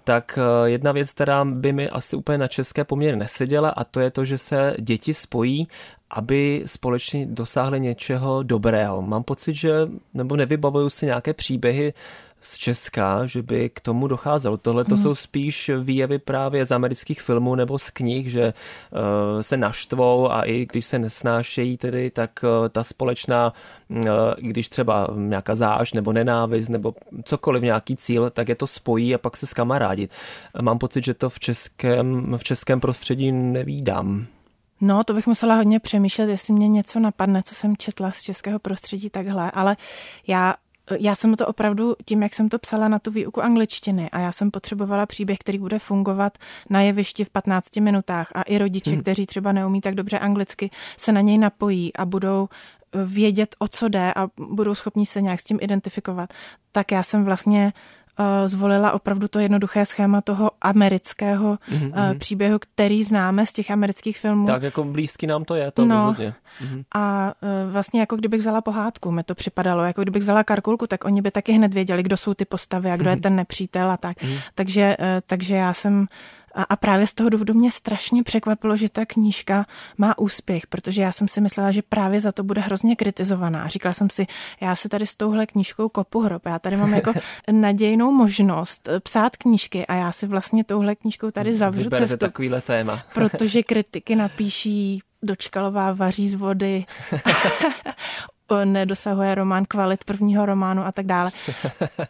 tak 0.05 0.39
uh, 0.39 0.69
jedna 0.69 0.93
věc, 0.93 1.13
která 1.13 1.45
by 1.45 1.73
mi 1.73 1.89
asi 1.89 2.17
úplně 2.17 2.39
na 2.39 2.49
české 2.49 2.85
poměry 2.85 3.17
neseděla 3.17 3.71
a 3.71 3.85
to 3.85 4.01
je 4.01 4.11
to, 4.11 4.25
že 4.25 4.39
se 4.39 4.75
děti 4.79 5.15
spojí 5.15 5.69
aby 6.11 6.63
společně 6.67 7.27
dosáhli 7.27 7.81
něčeho 7.81 8.43
dobrého. 8.43 9.03
Mám 9.03 9.23
pocit, 9.23 9.55
že, 9.55 9.73
nebo 10.15 10.37
nevybavuju 10.37 10.91
si 10.91 11.07
nějaké 11.07 11.35
příběhy 11.35 11.93
z 12.41 12.59
Česka, 12.59 13.27
že 13.27 13.43
by 13.43 13.71
k 13.71 13.81
tomu 13.81 14.07
docházelo. 14.07 14.57
Tohle 14.57 14.85
to 14.85 14.95
hmm. 14.95 15.03
jsou 15.03 15.15
spíš 15.15 15.71
výjevy 15.81 16.19
právě 16.19 16.65
z 16.65 16.73
amerických 16.73 17.23
filmů 17.23 17.55
nebo 17.55 17.79
z 17.79 17.91
knih, 17.91 18.31
že 18.31 18.55
uh, 18.55 19.41
se 19.41 19.57
naštvou 19.57 20.33
a 20.33 20.43
i 20.43 20.67
když 20.67 20.87
se 20.87 20.99
nesnášejí 20.99 21.77
tedy, 21.77 22.11
tak 22.11 22.31
uh, 22.43 22.69
ta 22.69 22.85
společná, 22.85 23.53
uh, 23.89 24.01
když 24.39 24.69
třeba 24.69 25.09
nějaká 25.15 25.55
záž 25.55 25.93
nebo 25.93 26.13
nenávist 26.13 26.69
nebo 26.69 26.95
cokoliv 27.25 27.63
nějaký 27.63 27.97
cíl, 27.97 28.31
tak 28.31 28.49
je 28.49 28.55
to 28.55 28.67
spojí 28.67 29.15
a 29.15 29.19
pak 29.19 29.37
se 29.37 29.47
skamarádit. 29.47 30.11
Mám 30.61 30.79
pocit, 30.79 31.05
že 31.05 31.15
to 31.15 31.31
v 31.31 31.41
českém, 31.41 32.37
v 32.37 32.45
českém 32.45 32.81
prostředí 32.81 33.33
nevídám. 33.33 34.27
No, 34.81 35.05
to 35.05 35.15
bych 35.15 35.27
musela 35.27 35.55
hodně 35.55 35.81
přemýšlet, 35.81 36.29
jestli 36.29 36.53
mě 36.55 36.69
něco 36.69 37.01
napadne, 37.01 37.43
co 37.43 37.55
jsem 37.55 37.77
četla 37.77 38.11
z 38.11 38.23
českého 38.23 38.59
prostředí 38.59 39.11
takhle, 39.11 39.51
ale 39.51 39.77
já 40.27 40.55
já 40.99 41.15
jsem 41.15 41.35
to 41.35 41.47
opravdu 41.47 41.97
tím, 42.05 42.23
jak 42.23 42.35
jsem 42.35 42.49
to 42.49 42.59
psala 42.59 42.89
na 42.89 42.99
tu 42.99 43.11
výuku 43.11 43.43
angličtiny 43.43 44.11
a 44.11 44.19
já 44.19 44.33
jsem 44.33 44.51
potřebovala 44.51 45.07
příběh, 45.07 45.39
který 45.39 45.59
bude 45.59 45.79
fungovat 45.79 46.39
na 46.71 46.81
jevišti 46.81 47.25
v 47.25 47.31
15 47.31 47.77
minutách 47.77 48.33
a 48.35 48.43
i 48.43 48.59
rodiče, 48.59 48.91
hmm. 48.91 49.01
kteří 49.01 49.27
třeba 49.27 49.53
neumí 49.53 49.81
tak 49.81 49.95
dobře 49.95 50.19
anglicky, 50.19 50.71
se 50.97 51.13
na 51.13 51.21
něj 51.21 51.39
napojí 51.39 51.97
a 51.97 52.05
budou 52.05 52.49
vědět, 53.05 53.57
o 53.59 53.69
co 53.69 53.89
jde 53.89 54.13
a 54.17 54.29
budou 54.39 54.75
schopni 54.75 55.07
se 55.07 55.21
nějak 55.21 55.41
s 55.41 55.45
tím 55.45 55.59
identifikovat, 55.61 56.33
tak 56.73 56.93
já 56.93 57.03
jsem 57.03 57.25
vlastně 57.25 57.65
uh, 57.65 57.96
zvolila 58.47 58.93
opravdu 58.93 59.29
to 59.29 59.39
jednoduché 59.39 59.87
schéma 59.87 60.21
toho 60.21 60.51
amerického 60.63 61.59
mm-hmm. 61.73 62.19
příběhu, 62.19 62.59
který 62.59 63.03
známe 63.03 63.47
z 63.47 63.53
těch 63.53 63.71
amerických 63.71 64.19
filmů. 64.19 64.47
Tak 64.47 64.63
jako 64.63 64.85
blízký 64.85 65.27
nám 65.27 65.45
to 65.45 65.55
je, 65.55 65.71
to 65.71 65.85
no, 65.85 65.97
rozhodně. 65.97 66.35
Mm-hmm. 66.63 66.85
A 66.95 67.33
uh, 67.43 67.73
vlastně 67.73 68.01
jako 68.01 68.17
kdybych 68.17 68.41
vzala 68.41 68.61
pohádku, 68.61 69.11
mi 69.11 69.23
to 69.23 69.35
připadalo, 69.35 69.85
jako 69.85 70.03
kdybych 70.03 70.23
vzala 70.23 70.45
karkulku, 70.45 70.87
tak 70.87 71.05
oni 71.05 71.23
by 71.23 71.31
taky 71.31 71.53
hned 71.53 71.75
věděli, 71.75 72.03
kdo 72.03 72.17
jsou 72.17 72.35
ty 72.35 72.45
postavy 72.45 72.91
a 72.91 72.97
kdo 72.97 73.05
mm-hmm. 73.05 73.09
je 73.09 73.17
mhm. 73.17 73.23
ten 73.23 73.37
nepřítel 73.37 73.91
a 73.91 73.97
tak. 73.97 74.17
Mm-hmm. 74.17 74.41
Takže, 74.55 74.97
takže 75.27 75.57
já 75.57 75.75
jsem 75.75 76.07
a, 76.57 76.63
a 76.63 76.77
právě 76.77 77.07
z 77.07 77.15
toho 77.15 77.31
důvodu 77.31 77.55
mě 77.55 77.71
strašně 77.71 78.23
překvapilo, 78.23 78.77
že 78.77 78.89
ta 78.89 79.07
knížka 79.07 79.67
má 79.99 80.19
úspěch, 80.19 80.67
protože 80.67 81.03
já 81.03 81.13
jsem 81.13 81.29
si 81.29 81.41
myslela, 81.41 81.71
že 81.71 81.83
právě 81.83 82.21
za 82.21 82.33
to 82.33 82.45
bude 82.45 82.61
hrozně 82.61 82.97
kritizovaná. 82.97 83.69
Říkala 83.69 83.95
jsem 83.95 84.11
si, 84.11 84.27
já 84.61 84.77
si 84.77 84.89
tady 84.89 85.07
s 85.07 85.17
touhle 85.17 85.47
knížkou 85.47 85.89
kopu 85.89 86.21
hrob. 86.21 86.47
Já 86.47 86.59
tady 86.59 86.77
mám 86.77 86.95
jako 86.95 87.13
nadějnou 87.51 88.13
možnost 88.13 88.89
psát 89.03 89.37
knížky 89.37 89.87
a 89.87 89.95
já 89.95 90.13
si 90.13 90.27
vlastně 90.27 90.65
touhle 90.65 90.95
knížkou 90.95 91.31
tady 91.31 91.53
zavřu 91.53 91.83
Vyberete 91.85 92.09
cestu. 92.09 92.27
takovýhle 92.27 92.61
téma. 92.61 93.03
protože 93.15 93.63
kritiky 93.63 94.17
napíší 94.17 95.03
Dočkalová 95.23 95.93
vaří 95.93 96.29
z 96.29 96.35
vody, 96.35 96.85
nedosahuje 98.65 99.35
román 99.35 99.65
kvalit 99.65 100.05
prvního 100.05 100.47
románu 100.47 100.87
a 100.87 100.93
tak 100.93 101.07
dále. 101.07 101.31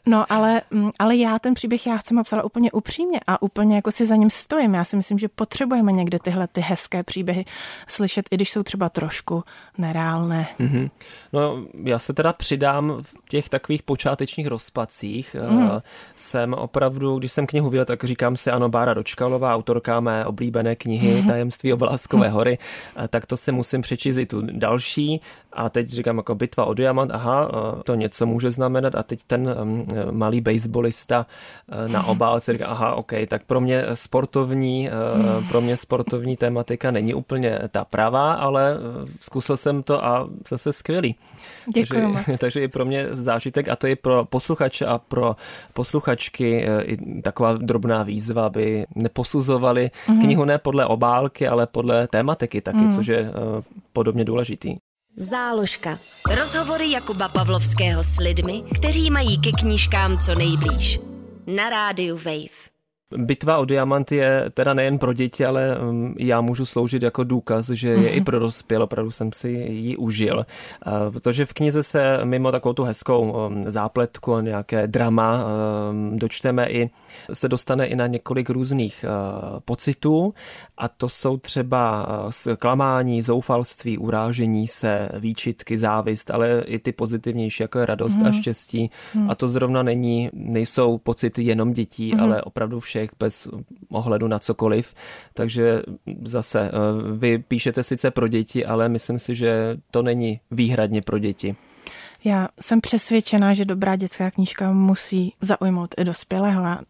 No 0.07 0.33
ale, 0.33 0.63
mm, 0.71 0.91
ale 0.99 1.17
já 1.17 1.39
ten 1.39 1.55
příběh 1.55 1.87
já 1.87 1.99
jsem 1.99 2.25
psala 2.25 2.43
úplně 2.43 2.73
upřímně 2.73 3.21
a 3.27 3.43
úplně 3.43 3.77
jako 3.77 3.91
si 3.91 4.07
za 4.07 4.17
ním 4.17 4.31
stojím. 4.31 4.75
Já 4.75 4.85
si 4.85 4.97
myslím, 4.97 5.19
že 5.19 5.29
potřebujeme 5.29 5.93
někde 5.93 6.19
tyhle 6.19 6.49
ty 6.49 6.61
hezké 6.61 7.03
příběhy 7.03 7.45
slyšet, 7.89 8.27
i 8.31 8.35
když 8.35 8.51
jsou 8.51 8.63
třeba 8.63 8.89
trošku 8.89 9.45
nereálné. 9.79 10.47
Mm-hmm. 10.61 10.91
No 11.33 11.65
já 11.85 11.99
se 11.99 12.13
teda 12.13 12.33
přidám 12.33 12.97
v 13.03 13.15
těch 13.29 13.49
takových 13.49 13.83
počátečních 13.83 14.47
rozpacích. 14.47 15.37
Mm. 15.51 15.71
Jsem 16.17 16.55
opravdu, 16.55 17.19
když 17.19 17.33
jsem 17.33 17.47
knihu 17.47 17.71
viděl, 17.71 17.85
tak 17.85 18.05
říkám 18.05 18.37
si, 18.37 18.51
ano, 18.51 18.69
Bára 18.69 18.95
Dočkalová, 18.95 19.55
autorka 19.55 20.01
mé 20.01 20.25
oblíbené 20.25 20.77
knihy 20.77 21.21
mm. 21.21 21.27
Tajemství 21.27 21.73
obláskové 21.73 22.29
hory, 22.29 22.59
tak 23.09 23.27
to 23.27 23.37
si 23.37 23.53
musím 23.53 23.83
přečíst 23.83 24.17
i 24.17 24.27
tu 24.27 24.43
další. 24.43 25.21
A 25.57 25.69
teď 25.69 25.89
říkám, 25.89 26.17
jako 26.17 26.35
bitva 26.35 26.65
o 26.65 26.75
diamant, 26.75 27.11
aha, 27.15 27.51
eh, 27.51 27.83
to 27.83 27.95
něco 27.95 28.27
může 28.27 28.51
znamenat 28.51 28.95
a 28.95 29.03
teď 29.03 29.21
ten 29.27 29.57
mm, 29.65 29.87
malý 30.11 30.41
baseballista 30.41 31.27
eh, 31.69 31.89
na 31.89 32.07
obálce 32.07 32.53
říká, 32.53 32.67
aha, 32.67 32.95
ok, 32.95 33.13
tak 33.29 33.43
pro 33.45 33.61
mě 33.61 33.85
sportovní, 33.95 34.89
eh, 34.89 34.93
pro 35.49 35.61
mě 35.61 35.77
sportovní 35.77 36.37
tématika 36.37 36.91
není 36.91 37.15
úplně 37.15 37.59
ta 37.71 37.85
pravá, 37.85 38.33
ale 38.33 38.77
zkusil 39.21 39.57
jsem 39.57 39.83
to 39.83 40.05
a 40.05 40.29
zase 40.49 40.73
skvělý. 40.73 41.15
Děkuji 41.75 41.87
takže, 41.89 42.07
moc. 42.07 42.21
takže 42.41 42.63
i 42.63 42.69
pro 42.69 42.85
mě 42.85 43.07
zážitek 43.11 43.69
a 43.69 43.77
to 43.77 43.87
je 43.87 43.97
pro 43.97 44.25
posluchače 44.25 44.87
a 44.87 44.99
pro 44.99 45.37
posluchačky 45.73 46.67
i 46.83 47.23
taková 47.23 47.53
drobná 47.53 48.03
výzva, 48.03 48.47
aby 48.47 48.87
neposuzovali 48.95 49.91
mm-hmm. 50.07 50.21
knihu 50.21 50.45
ne 50.45 50.59
podle 50.59 50.87
obálky, 50.87 51.49
ale 51.49 51.67
podle 51.67 52.09
tématiky 52.09 52.61
taky, 52.61 52.79
mm. 52.79 52.93
což 52.93 53.07
je 53.07 53.33
podobně 53.93 54.25
důležitý. 54.25 54.77
Záložka. 55.19 55.99
Rozhovory 56.35 56.91
Jakuba 56.91 57.29
Pavlovského 57.29 58.05
s 58.05 58.19
lidmi, 58.19 58.63
kteří 58.75 59.11
mají 59.11 59.41
ke 59.41 59.51
knížkám 59.51 60.19
co 60.19 60.35
nejblíž. 60.35 61.01
Na 61.47 61.71
rádiu 61.71 62.17
Wave. 62.17 62.76
Bitva 63.17 63.59
o 63.59 63.65
diamant 63.65 64.13
je 64.13 64.51
teda 64.55 64.75
nejen 64.75 64.99
pro 64.99 65.13
děti, 65.13 65.45
ale 65.45 65.79
um, 65.79 66.15
já 66.19 66.41
můžu 66.41 66.67
sloužit 66.67 67.03
jako 67.03 67.25
důkaz, 67.25 67.71
že 67.71 67.89
je 67.89 68.11
i 68.11 68.21
pro 68.21 68.39
dospěl, 68.39 68.83
opravdu 68.83 69.11
jsem 69.11 69.33
si 69.33 69.49
ji 69.49 69.97
užil. 69.97 70.47
Protože 71.11 71.47
v 71.47 71.53
knize 71.53 71.83
se 71.83 72.21
mimo 72.25 72.53
takovou 72.53 72.73
tu 72.73 72.83
hezkou 72.83 73.47
um, 73.47 73.65
zápletku 73.67 74.35
a 74.35 74.41
nějaké 74.41 74.87
drama 74.87 75.45
um, 75.45 76.19
dočteme 76.19 76.67
i, 76.67 76.91
se 77.33 77.49
dostane 77.49 77.87
i 77.87 77.97
na 77.97 78.07
několik 78.07 78.51
různých 78.51 79.05
pocitů 79.65 80.35
a 80.79 80.89
to 80.89 81.09
jsou 81.09 81.37
třeba 81.37 82.07
zklamání, 82.31 83.23
zoufalství, 83.23 83.99
urážení 83.99 84.69
se, 84.69 85.09
výčitky, 85.19 85.79
závist, 85.79 86.31
ale 86.31 86.63
i 86.67 86.79
ty 86.79 86.93
pozitivnější, 86.93 87.63
jako 87.63 87.79
je 87.79 87.87
radost 87.87 88.17
mm. 88.17 88.23
a 88.23 88.29
mhm. 88.29 88.39
štěstí. 88.41 88.91
Mm. 89.15 89.31
A 89.31 89.35
to 89.35 89.49
zrovna 89.49 89.83
není, 89.83 90.31
nejsou 90.33 90.99
pocity 90.99 91.43
jenom 91.43 91.73
dětí, 91.73 92.15
mm. 92.15 92.21
ale 92.21 92.43
opravdu 92.43 92.81
vše 92.81 92.96
všech 92.97 93.11
bez 93.19 93.49
ohledu 93.89 94.29
na 94.29 94.39
cokoliv. 94.39 94.95
Takže 95.35 95.83
zase, 96.25 96.71
eh, 96.71 96.73
vy 97.17 97.39
píšete 97.39 97.83
sice 97.83 98.11
pro 98.11 98.29
děti, 98.29 98.67
ale 98.67 98.89
myslím 98.89 99.19
si, 99.19 99.35
že 99.35 99.77
to 99.91 100.03
není 100.03 100.41
výhradně 100.51 101.03
pro 101.03 101.19
děti. 101.19 101.57
Já 102.25 102.49
jsem 102.61 102.81
přesvědčená, 102.81 103.55
že 103.55 103.65
dobrá 103.65 103.97
dětská 103.97 104.31
knížka 104.31 104.73
musí 104.73 105.35
zaujmout 105.41 105.95
i 105.99 106.05
dospělého. 106.05 106.65
A 106.65 106.81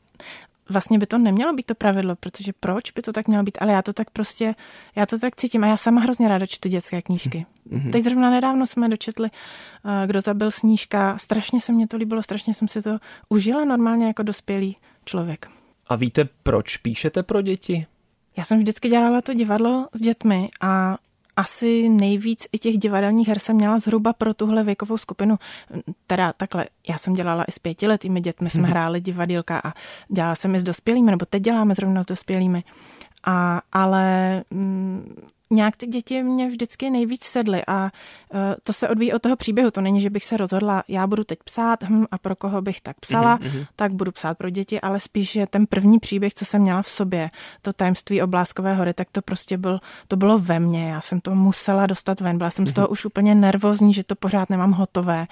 vlastně 0.68 0.98
by 0.98 1.06
to 1.06 1.18
nemělo 1.18 1.52
být 1.52 1.66
to 1.66 1.74
pravidlo, 1.74 2.16
protože 2.16 2.52
proč 2.60 2.90
by 2.90 3.02
to 3.02 3.12
tak 3.12 3.28
mělo 3.28 3.44
být, 3.44 3.58
ale 3.60 3.72
já 3.72 3.82
to 3.82 3.92
tak 3.92 4.10
prostě, 4.10 4.54
já 4.96 5.06
to 5.06 5.18
tak 5.18 5.36
cítím 5.36 5.64
a 5.64 5.66
já 5.66 5.76
sama 5.76 6.00
hrozně 6.00 6.28
ráda 6.28 6.46
čtu 6.46 6.68
dětské 6.68 7.02
knížky. 7.02 7.46
Mm-hmm. 7.70 7.90
Teď 7.90 8.04
zrovna 8.04 8.30
nedávno 8.30 8.66
jsme 8.66 8.88
dočetli, 8.88 9.30
eh, 9.30 10.06
kdo 10.06 10.20
zabil 10.20 10.50
snížka, 10.50 11.18
strašně 11.18 11.60
se 11.60 11.72
mě 11.72 11.86
to 11.88 11.96
líbilo, 11.96 12.22
strašně 12.22 12.54
jsem 12.54 12.68
si 12.68 12.82
to 12.82 12.98
užila 13.28 13.64
normálně 13.64 14.06
jako 14.06 14.22
dospělý 14.22 14.76
člověk. 15.04 15.48
A 15.88 15.96
víte, 15.96 16.28
proč 16.42 16.76
píšete 16.76 17.22
pro 17.22 17.42
děti? 17.42 17.86
Já 18.36 18.44
jsem 18.44 18.58
vždycky 18.58 18.88
dělala 18.88 19.20
to 19.20 19.34
divadlo 19.34 19.88
s 19.92 20.00
dětmi 20.00 20.48
a 20.60 20.96
asi 21.36 21.88
nejvíc 21.88 22.46
i 22.52 22.58
těch 22.58 22.78
divadelních 22.78 23.28
her 23.28 23.38
jsem 23.38 23.56
měla 23.56 23.78
zhruba 23.78 24.12
pro 24.12 24.34
tuhle 24.34 24.64
věkovou 24.64 24.96
skupinu. 24.96 25.38
Teda 26.06 26.32
takhle, 26.32 26.66
já 26.88 26.98
jsem 26.98 27.12
dělala 27.12 27.44
i 27.44 27.52
s 27.52 27.58
pětiletými 27.58 28.20
dětmi, 28.20 28.50
jsme 28.50 28.68
hráli 28.68 29.00
divadílka 29.00 29.60
a 29.64 29.72
dělala 30.08 30.34
jsem 30.34 30.54
i 30.54 30.60
s 30.60 30.64
dospělými, 30.64 31.10
nebo 31.10 31.26
teď 31.26 31.42
děláme 31.42 31.74
zrovna 31.74 32.02
s 32.02 32.06
dospělými. 32.06 32.64
A, 33.24 33.60
ale 33.72 34.44
mm, 34.50 35.16
nějak 35.50 35.76
ty 35.76 35.86
děti 35.86 36.22
mě 36.22 36.48
vždycky 36.48 36.90
nejvíc 36.90 37.24
sedly 37.24 37.62
a 37.66 37.82
uh, 37.84 38.40
to 38.62 38.72
se 38.72 38.88
odvíjí 38.88 39.12
od 39.12 39.22
toho 39.22 39.36
příběhu. 39.36 39.70
To 39.70 39.80
není, 39.80 40.00
že 40.00 40.10
bych 40.10 40.24
se 40.24 40.36
rozhodla, 40.36 40.82
já 40.88 41.06
budu 41.06 41.24
teď 41.24 41.38
psát 41.44 41.82
hm, 41.82 42.04
a 42.10 42.18
pro 42.18 42.36
koho 42.36 42.62
bych 42.62 42.80
tak 42.80 43.00
psala, 43.00 43.38
mm-hmm. 43.38 43.66
tak 43.76 43.92
budu 43.92 44.12
psát 44.12 44.38
pro 44.38 44.50
děti, 44.50 44.80
ale 44.80 45.00
spíš, 45.00 45.32
že 45.32 45.46
ten 45.46 45.66
první 45.66 45.98
příběh, 45.98 46.34
co 46.34 46.44
jsem 46.44 46.62
měla 46.62 46.82
v 46.82 46.90
sobě, 46.90 47.30
to 47.62 47.72
tajemství 47.72 48.20
Bláskové 48.26 48.74
hory, 48.74 48.94
tak 48.94 49.08
to 49.12 49.22
prostě 49.22 49.58
byl, 49.58 49.80
to 50.08 50.16
bylo 50.16 50.38
ve 50.38 50.60
mně. 50.60 50.90
Já 50.90 51.00
jsem 51.00 51.20
to 51.20 51.34
musela 51.34 51.86
dostat 51.86 52.20
ven. 52.20 52.38
Byla 52.38 52.50
jsem 52.50 52.64
mm-hmm. 52.64 52.70
z 52.70 52.74
toho 52.74 52.88
už 52.88 53.04
úplně 53.04 53.34
nervózní, 53.34 53.94
že 53.94 54.04
to 54.04 54.14
pořád 54.14 54.50
nemám 54.50 54.72
hotové 54.72 55.26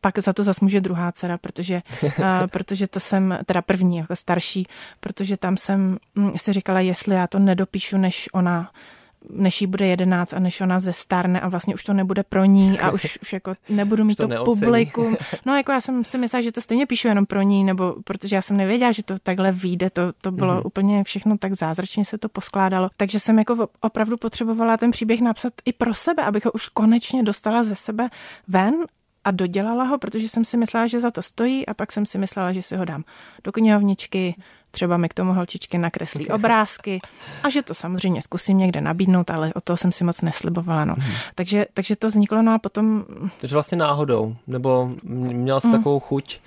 pak 0.00 0.18
za 0.18 0.32
to 0.32 0.44
zase 0.44 0.58
může 0.62 0.80
druhá 0.80 1.12
dcera, 1.12 1.38
protože, 1.38 1.82
uh, 2.02 2.10
protože 2.50 2.86
to 2.86 3.00
jsem, 3.00 3.38
teda 3.46 3.62
první, 3.62 3.96
jako 3.96 4.16
starší, 4.16 4.66
protože 5.00 5.36
tam 5.36 5.56
jsem 5.56 5.98
hm, 6.18 6.30
si 6.36 6.52
říkala, 6.52 6.80
jestli 6.80 7.14
já 7.14 7.26
to 7.26 7.38
nedopíšu, 7.38 7.96
než 7.96 8.28
ona 8.32 8.70
než 9.30 9.60
jí 9.60 9.66
bude 9.66 9.86
jedenáct 9.86 10.32
a 10.32 10.38
než 10.38 10.60
ona 10.60 10.78
zestárne 10.78 11.40
a 11.40 11.48
vlastně 11.48 11.74
už 11.74 11.84
to 11.84 11.92
nebude 11.92 12.22
pro 12.22 12.44
ní 12.44 12.78
a 12.78 12.90
už, 12.92 13.18
už 13.22 13.32
jako 13.32 13.54
nebudu 13.68 14.04
mít 14.04 14.16
to, 14.16 14.28
to 14.28 14.44
publikum. 14.44 15.16
No 15.46 15.56
jako 15.56 15.72
já 15.72 15.80
jsem 15.80 16.04
si 16.04 16.18
myslela, 16.18 16.42
že 16.42 16.52
to 16.52 16.60
stejně 16.60 16.86
píšu 16.86 17.08
jenom 17.08 17.26
pro 17.26 17.42
ní, 17.42 17.64
nebo 17.64 17.94
protože 18.04 18.36
já 18.36 18.42
jsem 18.42 18.56
nevěděla, 18.56 18.92
že 18.92 19.02
to 19.02 19.18
takhle 19.18 19.52
vyjde, 19.52 19.90
to, 19.90 20.12
to 20.20 20.30
bylo 20.30 20.54
mm-hmm. 20.54 20.66
úplně 20.66 21.04
všechno 21.04 21.38
tak 21.38 21.54
zázračně 21.54 22.04
se 22.04 22.18
to 22.18 22.28
poskládalo. 22.28 22.90
Takže 22.96 23.20
jsem 23.20 23.38
jako 23.38 23.68
opravdu 23.80 24.16
potřebovala 24.16 24.76
ten 24.76 24.90
příběh 24.90 25.20
napsat 25.20 25.52
i 25.64 25.72
pro 25.72 25.94
sebe, 25.94 26.22
abych 26.22 26.44
ho 26.44 26.52
už 26.52 26.68
konečně 26.68 27.22
dostala 27.22 27.62
ze 27.62 27.74
sebe 27.74 28.08
ven 28.48 28.74
a 29.24 29.30
dodělala 29.30 29.84
ho, 29.84 29.98
protože 29.98 30.28
jsem 30.28 30.44
si 30.44 30.56
myslela, 30.56 30.86
že 30.86 31.00
za 31.00 31.10
to 31.10 31.22
stojí 31.22 31.66
a 31.66 31.74
pak 31.74 31.92
jsem 31.92 32.06
si 32.06 32.18
myslela, 32.18 32.52
že 32.52 32.62
si 32.62 32.76
ho 32.76 32.84
dám 32.84 33.04
do 33.44 33.52
knihovničky, 33.52 34.34
třeba 34.76 34.96
mi 34.96 35.08
k 35.08 35.14
tomu 35.14 35.32
holčičky 35.32 35.78
nakreslí 35.78 36.28
obrázky 36.38 37.00
a 37.42 37.48
že 37.48 37.62
to 37.62 37.74
samozřejmě 37.74 38.22
zkusím 38.22 38.58
někde 38.58 38.80
nabídnout, 38.80 39.30
ale 39.30 39.54
o 39.54 39.60
toho 39.60 39.76
jsem 39.76 39.92
si 39.92 40.04
moc 40.04 40.22
neslibovala. 40.22 40.84
No. 40.84 40.94
Hmm. 40.98 41.12
Takže, 41.34 41.66
takže 41.74 41.96
to 41.96 42.08
vzniklo 42.08 42.42
no 42.42 42.54
a 42.54 42.58
potom... 42.58 43.04
Takže 43.40 43.56
vlastně 43.56 43.78
náhodou, 43.78 44.36
nebo 44.46 44.90
měla 45.02 45.60
jsi 45.60 45.68
hmm. 45.68 45.76
takovou 45.76 46.00
chuť 46.00 46.40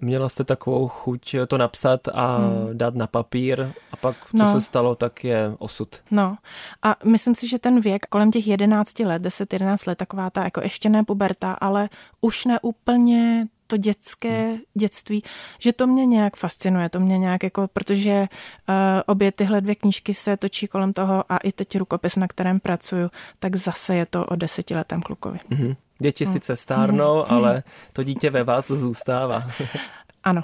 Měla 0.00 0.28
jste 0.28 0.44
takovou 0.44 0.88
chuť 0.88 1.36
to 1.48 1.58
napsat 1.58 2.08
a 2.14 2.36
hmm. 2.36 2.48
dát 2.72 2.94
na 2.94 3.06
papír 3.06 3.70
a 3.92 3.96
pak, 3.96 4.16
co 4.30 4.44
no. 4.44 4.52
se 4.52 4.60
stalo, 4.60 4.94
tak 4.94 5.24
je 5.24 5.54
osud. 5.58 5.88
No 6.10 6.36
a 6.82 6.96
myslím 7.04 7.34
si, 7.34 7.48
že 7.48 7.58
ten 7.58 7.80
věk 7.80 8.06
kolem 8.06 8.30
těch 8.30 8.46
11 8.46 8.98
let, 8.98 9.22
10-11 9.22 9.88
let, 9.88 9.98
taková 9.98 10.30
ta 10.30 10.44
jako 10.44 10.60
ještě 10.60 10.88
ne 10.88 11.04
puberta, 11.04 11.52
ale 11.52 11.88
už 12.20 12.44
ne 12.44 12.58
úplně 12.62 13.46
to 13.66 13.76
dětské 13.76 14.56
dětství, 14.74 15.22
že 15.58 15.72
to 15.72 15.86
mě 15.86 16.06
nějak 16.06 16.36
fascinuje, 16.36 16.88
to 16.88 17.00
mě 17.00 17.18
nějak 17.18 17.42
jako, 17.42 17.68
protože 17.72 18.20
uh, 18.20 18.74
obě 19.06 19.32
tyhle 19.32 19.60
dvě 19.60 19.74
knížky 19.74 20.14
se 20.14 20.36
točí 20.36 20.66
kolem 20.66 20.92
toho 20.92 21.24
a 21.28 21.36
i 21.36 21.52
teď 21.52 21.78
rukopis, 21.78 22.16
na 22.16 22.28
kterém 22.28 22.60
pracuju, 22.60 23.10
tak 23.38 23.56
zase 23.56 23.96
je 23.96 24.06
to 24.06 24.26
o 24.26 24.36
desetiletém 24.36 25.02
klukovi. 25.02 25.38
Mm-hmm. 25.50 25.76
Děti 25.98 26.24
mm. 26.24 26.32
sice 26.32 26.56
stárnou, 26.56 27.16
mm. 27.16 27.24
ale 27.28 27.62
to 27.92 28.02
dítě 28.02 28.30
ve 28.30 28.44
vás 28.44 28.66
zůstává. 28.66 29.50
ano. 30.24 30.42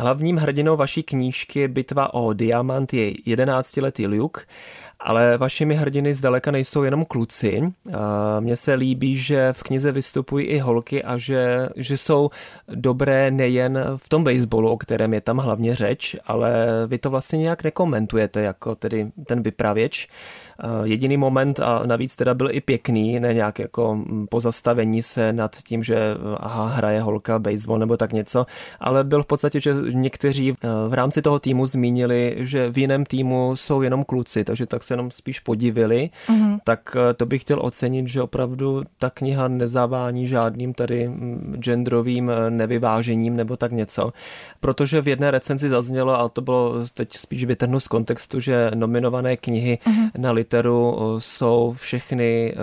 Hlavním 0.00 0.36
hrdinou 0.36 0.76
vaší 0.76 1.02
knížky 1.02 1.60
je 1.60 1.68
Bitva 1.68 2.14
o 2.14 2.32
diamant 2.32 2.94
je 2.94 3.12
11-letý 3.12 4.06
Luke 4.06 4.40
ale 5.00 5.38
vašimi 5.38 5.74
hrdiny 5.74 6.14
zdaleka 6.14 6.50
nejsou 6.50 6.82
jenom 6.82 7.04
kluci. 7.04 7.62
Mně 8.40 8.56
se 8.56 8.74
líbí, 8.74 9.16
že 9.16 9.52
v 9.52 9.62
knize 9.62 9.92
vystupují 9.92 10.46
i 10.46 10.58
holky 10.58 11.02
a 11.02 11.18
že, 11.18 11.68
že 11.76 11.98
jsou 11.98 12.30
dobré 12.74 13.30
nejen 13.30 13.84
v 13.96 14.08
tom 14.08 14.24
baseballu, 14.24 14.70
o 14.70 14.76
kterém 14.76 15.14
je 15.14 15.20
tam 15.20 15.38
hlavně 15.38 15.74
řeč, 15.74 16.16
ale 16.26 16.66
vy 16.86 16.98
to 16.98 17.10
vlastně 17.10 17.38
nějak 17.38 17.64
nekomentujete 17.64 18.40
jako 18.40 18.74
tedy 18.74 19.10
ten 19.26 19.42
vypravěč. 19.42 20.08
Jediný 20.84 21.16
moment 21.16 21.60
a 21.60 21.82
navíc 21.86 22.16
teda 22.16 22.34
byl 22.34 22.50
i 22.50 22.60
pěkný, 22.60 23.20
ne 23.20 23.34
nějak 23.34 23.58
jako 23.58 23.98
pozastavení 24.30 25.02
se 25.02 25.32
nad 25.32 25.56
tím, 25.56 25.82
že 25.82 25.98
aha, 26.36 26.66
hraje 26.66 27.00
holka 27.00 27.38
baseball 27.38 27.78
nebo 27.78 27.96
tak 27.96 28.12
něco, 28.12 28.46
ale 28.80 29.04
byl 29.04 29.22
v 29.22 29.26
podstatě, 29.26 29.60
že 29.60 29.74
někteří 29.92 30.54
v 30.88 30.94
rámci 30.94 31.22
toho 31.22 31.38
týmu 31.38 31.66
zmínili, 31.66 32.36
že 32.38 32.70
v 32.70 32.78
jiném 32.78 33.04
týmu 33.04 33.56
jsou 33.56 33.82
jenom 33.82 34.04
kluci, 34.04 34.44
takže 34.44 34.66
tak 34.66 34.84
se 34.88 34.94
jenom 34.94 35.10
spíš 35.10 35.40
podivili, 35.40 36.10
mm-hmm. 36.26 36.58
tak 36.64 36.96
eh, 36.96 37.14
to 37.14 37.26
bych 37.26 37.40
chtěl 37.40 37.60
ocenit, 37.62 38.08
že 38.08 38.22
opravdu 38.22 38.82
ta 38.98 39.10
kniha 39.10 39.48
nezavání 39.48 40.28
žádným 40.28 40.74
tady 40.74 41.08
mm, 41.08 41.56
genderovým 41.58 42.30
eh, 42.30 42.50
nevyvážením 42.50 43.36
nebo 43.36 43.56
tak 43.56 43.72
něco. 43.72 44.10
Protože 44.60 45.00
v 45.00 45.08
jedné 45.08 45.30
recenzi 45.30 45.68
zaznělo, 45.68 46.20
a 46.20 46.28
to 46.28 46.40
bylo 46.40 46.74
teď 46.94 47.12
spíš 47.12 47.44
vytrhnu 47.44 47.80
z 47.80 47.88
kontextu, 47.88 48.40
že 48.40 48.70
nominované 48.74 49.36
knihy 49.36 49.78
mm-hmm. 49.84 50.10
na 50.18 50.30
literu 50.32 50.96
eh, 50.98 51.20
jsou 51.20 51.74
všechny, 51.78 52.54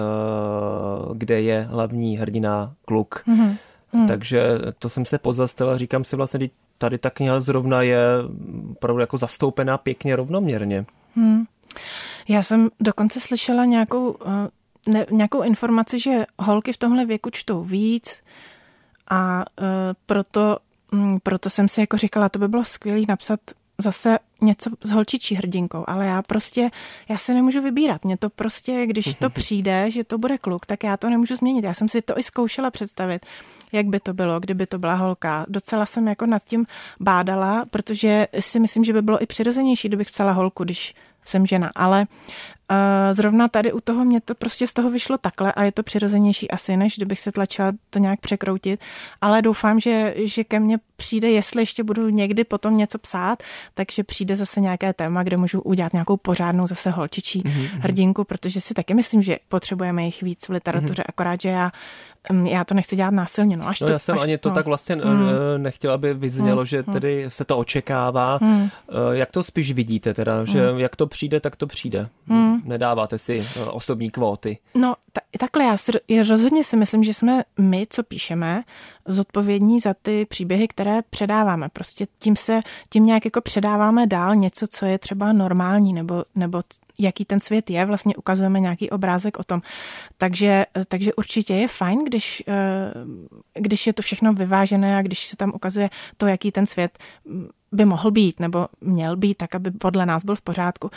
kde 1.14 1.42
je 1.42 1.68
hlavní 1.70 2.18
hrdina 2.18 2.74
kluk. 2.86 3.24
Mm-hmm. 3.28 3.58
Hmm. 3.96 4.08
Takže 4.08 4.42
to 4.80 4.90
jsem 4.90 5.06
se 5.06 5.18
pozastavil 5.18 5.74
a 5.74 5.78
říkám 5.78 6.04
si 6.04 6.16
vlastně, 6.16 6.50
tady 6.78 6.98
ta 6.98 7.10
kniha 7.10 7.40
zrovna 7.40 7.82
je 7.82 8.02
opravdu 8.72 9.00
jako 9.00 9.18
zastoupená 9.18 9.78
pěkně 9.78 10.16
rovnoměrně. 10.16 10.86
Hmm. 11.16 11.44
Já 12.28 12.44
jsem 12.44 12.70
dokonce 12.80 13.20
slyšela 13.20 13.66
nějakou, 13.66 14.18
eh, 14.26 14.50
ne, 14.92 15.06
nějakou 15.12 15.42
informaci, 15.42 16.00
že 16.00 16.26
holky 16.40 16.74
v 16.74 16.78
tomhle 16.78 17.06
věku 17.06 17.30
čtou 17.30 17.64
víc 17.64 18.24
a 19.10 19.46
uh, 19.62 19.66
proto, 20.06 20.58
um, 20.92 21.20
proto 21.24 21.50
jsem 21.50 21.68
si 21.68 21.82
jako 21.82 21.98
říkala, 21.98 22.30
to 22.30 22.40
by 22.40 22.48
bylo 22.48 22.64
skvělé 22.64 23.02
napsat 23.08 23.40
zase 23.78 24.20
něco 24.42 24.70
s 24.84 24.92
holčičí 24.92 25.36
hrdinkou, 25.36 25.84
ale 25.88 26.06
já 26.06 26.22
prostě, 26.22 26.70
já 27.10 27.18
se 27.18 27.34
nemůžu 27.34 27.62
vybírat. 27.62 28.06
Mně 28.06 28.18
to 28.18 28.30
prostě, 28.30 28.86
když 28.86 29.16
to 29.16 29.30
přijde, 29.40 29.92
že 29.92 30.04
to 30.04 30.18
bude 30.18 30.38
kluk, 30.38 30.66
tak 30.66 30.84
já 30.84 30.98
to 30.98 31.10
nemůžu 31.10 31.36
změnit. 31.36 31.64
Já 31.64 31.74
jsem 31.74 31.90
si 31.90 32.02
to 32.02 32.20
i 32.20 32.24
zkoušela 32.24 32.72
představit, 32.72 33.26
jak 33.72 33.86
by 33.86 34.00
to 34.00 34.14
bylo, 34.14 34.40
kdyby 34.40 34.68
to 34.68 34.80
byla 34.80 34.96
holka. 34.96 35.46
Docela 35.50 35.86
jsem 35.86 36.08
jako 36.08 36.26
nad 36.26 36.44
tím 36.44 36.66
bádala, 37.00 37.66
protože 37.66 38.28
si 38.40 38.60
myslím, 38.60 38.84
že 38.84 38.94
by 38.94 39.02
bylo 39.02 39.24
i 39.24 39.26
přirozenější, 39.26 39.88
kdybych 39.88 40.12
psala 40.12 40.32
holku, 40.32 40.64
když 40.64 40.94
jsem 41.26 41.46
žena, 41.46 41.72
ale 41.76 42.08
uh, 42.72 42.78
zrovna 43.12 43.48
tady 43.48 43.74
u 43.74 43.80
toho 43.80 44.06
mě 44.06 44.22
to 44.22 44.36
prostě 44.36 44.68
z 44.68 44.74
toho 44.74 44.90
vyšlo 44.90 45.18
takhle 45.18 45.52
a 45.52 45.64
je 45.64 45.72
to 45.72 45.84
přirozenější 45.84 46.52
asi, 46.52 46.78
než 46.78 46.96
kdybych 46.98 47.20
se 47.20 47.32
tlačila 47.32 47.72
to 47.90 48.00
nějak 48.00 48.20
překroutit, 48.20 48.80
ale 49.22 49.42
doufám, 49.42 49.80
že, 49.80 50.14
že 50.18 50.44
ke 50.44 50.60
mně 50.60 50.78
přijde, 50.96 51.30
jestli 51.30 51.62
ještě 51.62 51.84
budu 51.84 52.10
někdy 52.10 52.44
potom 52.44 52.78
něco 52.78 52.98
psát, 52.98 53.44
takže 53.74 54.04
přijde 54.04 54.36
zase 54.36 54.62
nějaké 54.62 54.94
téma, 54.94 55.24
kde 55.24 55.38
můžu 55.38 55.62
udělat 55.62 55.94
nějakou 55.94 56.18
pořádnou 56.18 56.68
zase 56.68 56.90
holčičí 56.90 57.42
mm-hmm. 57.42 57.70
hrdinku, 57.80 58.24
protože 58.24 58.62
si 58.62 58.74
taky 58.74 58.94
myslím, 58.94 59.22
že 59.22 59.38
potřebujeme 59.48 60.06
jich 60.06 60.22
víc 60.22 60.48
v 60.48 60.52
literatuře, 60.52 61.02
mm-hmm. 61.02 61.10
akorát, 61.10 61.42
že 61.42 61.50
já 61.50 61.72
já 62.44 62.64
to 62.64 62.74
nechci 62.74 62.96
dělat 62.96 63.14
násilně. 63.14 63.58
No, 63.58 63.68
až 63.68 63.80
no 63.80 63.88
to, 63.88 63.94
já 63.94 64.00
jsem 64.00 64.16
až, 64.16 64.22
ani 64.22 64.38
to 64.38 64.50
no. 64.50 64.56
tak 64.56 64.66
vlastně 64.66 64.96
mm. 64.96 65.04
nechtěla, 65.58 65.94
aby 65.94 66.14
vyznělo, 66.14 66.62
mm. 66.62 66.66
že 66.66 66.84
mm. 66.88 66.94
tedy 66.94 67.26
se 67.28 67.46
to 67.46 67.58
očekává. 67.58 68.40
Mm. 68.42 68.70
Jak 69.12 69.32
to 69.32 69.44
spíš 69.44 69.72
vidíte 69.72 70.14
teda, 70.14 70.46
že 70.46 70.72
mm. 70.72 70.80
jak 70.80 70.96
to 70.96 71.08
přijde, 71.08 71.40
tak 71.40 71.56
to 71.56 71.68
přijde. 71.68 72.10
Mm. 72.28 72.62
Nedáváte 72.66 73.18
si 73.18 73.48
eh, 73.56 73.64
osobní 73.66 74.10
kvóty. 74.12 74.58
No 74.76 74.96
ta, 75.14 75.22
takhle, 75.40 75.64
já, 75.64 75.78
si, 75.78 75.92
já 76.08 76.24
rozhodně 76.30 76.64
si 76.64 76.78
myslím, 76.78 77.04
že 77.04 77.14
jsme 77.14 77.44
my, 77.60 77.84
co 77.90 78.04
píšeme, 78.04 78.64
zodpovědní 79.08 79.80
za 79.80 79.94
ty 80.02 80.26
příběhy, 80.26 80.68
které 80.68 81.02
předáváme. 81.10 81.70
Prostě 81.70 82.08
tím 82.20 82.36
se, 82.36 82.62
tím 82.90 83.06
nějak 83.06 83.26
jako 83.26 83.42
předáváme 83.42 84.08
dál 84.08 84.36
něco, 84.36 84.68
co 84.70 84.86
je 84.86 85.00
třeba 85.00 85.34
normální, 85.34 85.94
nebo, 85.94 86.24
nebo 86.36 86.62
jaký 87.00 87.26
ten 87.26 87.40
svět 87.40 87.70
je, 87.70 87.86
vlastně 87.86 88.16
ukazujeme 88.16 88.60
nějaký 88.60 88.90
obrázek 88.90 89.40
o 89.40 89.44
tom. 89.44 89.62
Takže, 90.18 90.66
takže 90.88 91.14
určitě 91.14 91.56
je 91.56 91.68
fajn, 91.68 92.04
když, 92.06 92.44
eh, 92.48 92.94
když 93.54 93.88
je 93.88 93.94
to 93.94 94.02
všechno 94.02 94.34
vyvážené 94.34 94.98
a 94.98 95.02
když 95.02 95.26
se 95.26 95.38
tam 95.38 95.52
ukazuje 95.56 95.90
to, 96.18 96.28
jaký 96.28 96.52
ten 96.52 96.66
svět 96.66 97.00
by 97.72 97.86
mohl 97.86 98.12
být 98.12 98.40
nebo 98.40 98.68
měl 98.82 99.16
být, 99.18 99.38
tak 99.38 99.56
aby 99.56 99.72
podle 99.72 100.06
nás 100.06 100.24
byl 100.24 100.36
v 100.36 100.42
pořádku. 100.42 100.90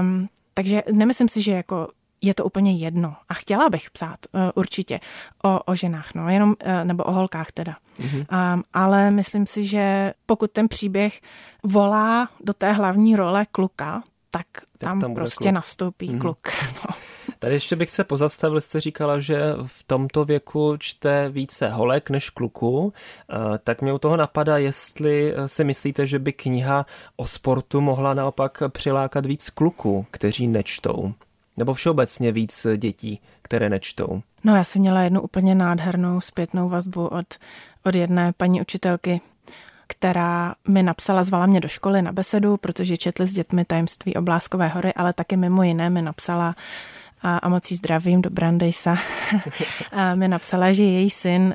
Um, 0.00 0.28
takže 0.54 0.82
nemyslím 0.92 1.28
si, 1.28 1.42
že 1.42 1.52
jako 1.52 1.88
je 2.22 2.34
to 2.34 2.44
úplně 2.44 2.76
jedno. 2.76 3.16
A 3.28 3.34
chtěla 3.34 3.68
bych 3.68 3.90
psát 3.90 4.18
uh, 4.32 4.40
určitě 4.54 5.00
o, 5.44 5.60
o 5.62 5.74
ženách, 5.74 6.14
no, 6.14 6.28
jenom, 6.28 6.50
uh, 6.66 6.84
nebo 6.84 7.04
o 7.04 7.12
holkách 7.12 7.52
teda. 7.52 7.76
Mm-hmm. 7.98 8.54
Um, 8.54 8.62
ale 8.72 9.10
myslím 9.10 9.46
si, 9.46 9.66
že 9.66 10.12
pokud 10.26 10.50
ten 10.50 10.68
příběh 10.68 11.20
volá 11.64 12.28
do 12.40 12.52
té 12.52 12.72
hlavní 12.72 13.16
role 13.16 13.46
kluka, 13.52 14.02
tak 14.30 14.46
tam, 14.78 15.00
tam 15.00 15.14
prostě 15.14 15.44
kluk. 15.44 15.54
nastoupí 15.54 16.08
mm. 16.08 16.18
kluk. 16.18 16.38
No. 16.74 16.94
Tady 17.38 17.54
ještě 17.54 17.76
bych 17.76 17.90
se 17.90 18.04
pozastavil, 18.04 18.60
jste 18.60 18.80
říkala, 18.80 19.20
že 19.20 19.40
v 19.66 19.84
tomto 19.86 20.24
věku 20.24 20.76
čte 20.78 21.28
více 21.28 21.68
holek 21.68 22.10
než 22.10 22.30
kluků, 22.30 22.92
eh, 23.30 23.58
tak 23.58 23.82
mě 23.82 23.92
u 23.92 23.98
toho 23.98 24.16
napadá, 24.16 24.58
jestli 24.58 25.34
si 25.46 25.64
myslíte, 25.64 26.06
že 26.06 26.18
by 26.18 26.32
kniha 26.32 26.86
o 27.16 27.26
sportu 27.26 27.80
mohla 27.80 28.14
naopak 28.14 28.62
přilákat 28.68 29.26
víc 29.26 29.50
kluků, 29.50 30.06
kteří 30.10 30.46
nečtou. 30.46 31.14
Nebo 31.60 31.74
všeobecně 31.74 32.32
víc 32.32 32.66
dětí, 32.76 33.20
které 33.42 33.70
nečtou. 33.70 34.22
No 34.44 34.56
já 34.56 34.64
jsem 34.64 34.82
měla 34.82 35.02
jednu 35.02 35.20
úplně 35.20 35.54
nádhernou 35.54 36.20
zpětnou 36.20 36.68
vazbu 36.68 37.06
od, 37.06 37.26
od 37.84 37.94
jedné 37.94 38.32
paní 38.32 38.60
učitelky, 38.60 39.20
která 39.86 40.54
mi 40.68 40.82
napsala, 40.82 41.22
zvala 41.22 41.46
mě 41.46 41.60
do 41.60 41.68
školy 41.68 42.02
na 42.02 42.12
besedu, 42.12 42.56
protože 42.56 42.96
četli 42.96 43.26
s 43.26 43.32
dětmi 43.32 43.64
tajemství 43.64 44.14
Obláskové 44.14 44.68
hory, 44.68 44.94
ale 44.94 45.12
taky 45.12 45.36
mimo 45.36 45.62
jiné 45.62 45.90
mi 45.90 46.02
napsala 46.02 46.54
a, 47.22 47.38
a 47.38 47.48
moc 47.48 47.72
zdravím 47.72 48.22
do 48.22 48.30
Brandejsa, 48.30 48.96
mi 50.14 50.28
napsala, 50.28 50.72
že 50.72 50.82
její 50.82 51.10
syn 51.10 51.54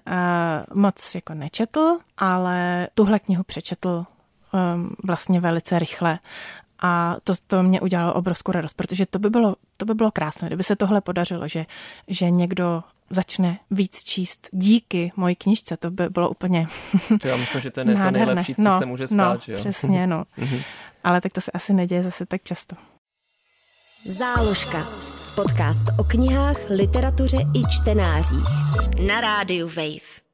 moc 0.73 1.15
jako 1.15 1.33
nečetl, 1.33 1.97
ale 2.17 2.87
tuhle 2.93 3.19
knihu 3.19 3.43
přečetl 3.43 4.05
um, 4.53 4.95
vlastně 5.03 5.39
velice 5.39 5.79
rychle 5.79 6.19
a 6.79 7.15
to, 7.23 7.33
to 7.47 7.63
mě 7.63 7.81
udělalo 7.81 8.13
obrovskou 8.13 8.51
radost, 8.51 8.73
protože 8.73 9.05
to 9.05 9.19
by 9.19 9.29
bylo, 9.29 9.55
to 9.77 9.85
by 9.85 9.93
bylo 9.93 10.11
krásné, 10.11 10.47
kdyby 10.47 10.63
se 10.63 10.75
tohle 10.75 11.01
podařilo, 11.01 11.47
že, 11.47 11.65
že 12.07 12.29
někdo 12.29 12.83
začne 13.09 13.59
víc 13.71 14.03
číst 14.03 14.49
díky 14.51 15.11
mojí 15.15 15.35
knižce, 15.35 15.77
to 15.77 15.91
by 15.91 16.09
bylo 16.09 16.29
úplně 16.29 16.67
to 17.21 17.27
Já 17.27 17.37
myslím, 17.37 17.61
že 17.61 17.71
to 17.71 17.79
je 17.79 17.85
to 17.85 18.11
nejlepší, 18.11 18.55
co 18.55 18.63
no, 18.63 18.79
se 18.79 18.85
může 18.85 19.07
stát. 19.07 19.33
No, 19.33 19.39
že 19.45 19.51
jo? 19.51 19.57
přesně, 19.57 20.07
no. 20.07 20.23
Mhm. 20.37 20.59
Ale 21.03 21.21
tak 21.21 21.33
to 21.33 21.41
se 21.41 21.51
asi 21.51 21.73
neděje 21.73 22.03
zase 22.03 22.25
tak 22.25 22.43
často. 22.43 22.75
Záložka. 24.05 24.87
Podcast 25.35 25.85
o 25.99 26.03
knihách, 26.03 26.57
literatuře 26.69 27.37
i 27.37 27.63
čtenářích. 27.69 28.47
Na 29.07 29.21
rádiu 29.21 29.67
Wave. 29.67 30.24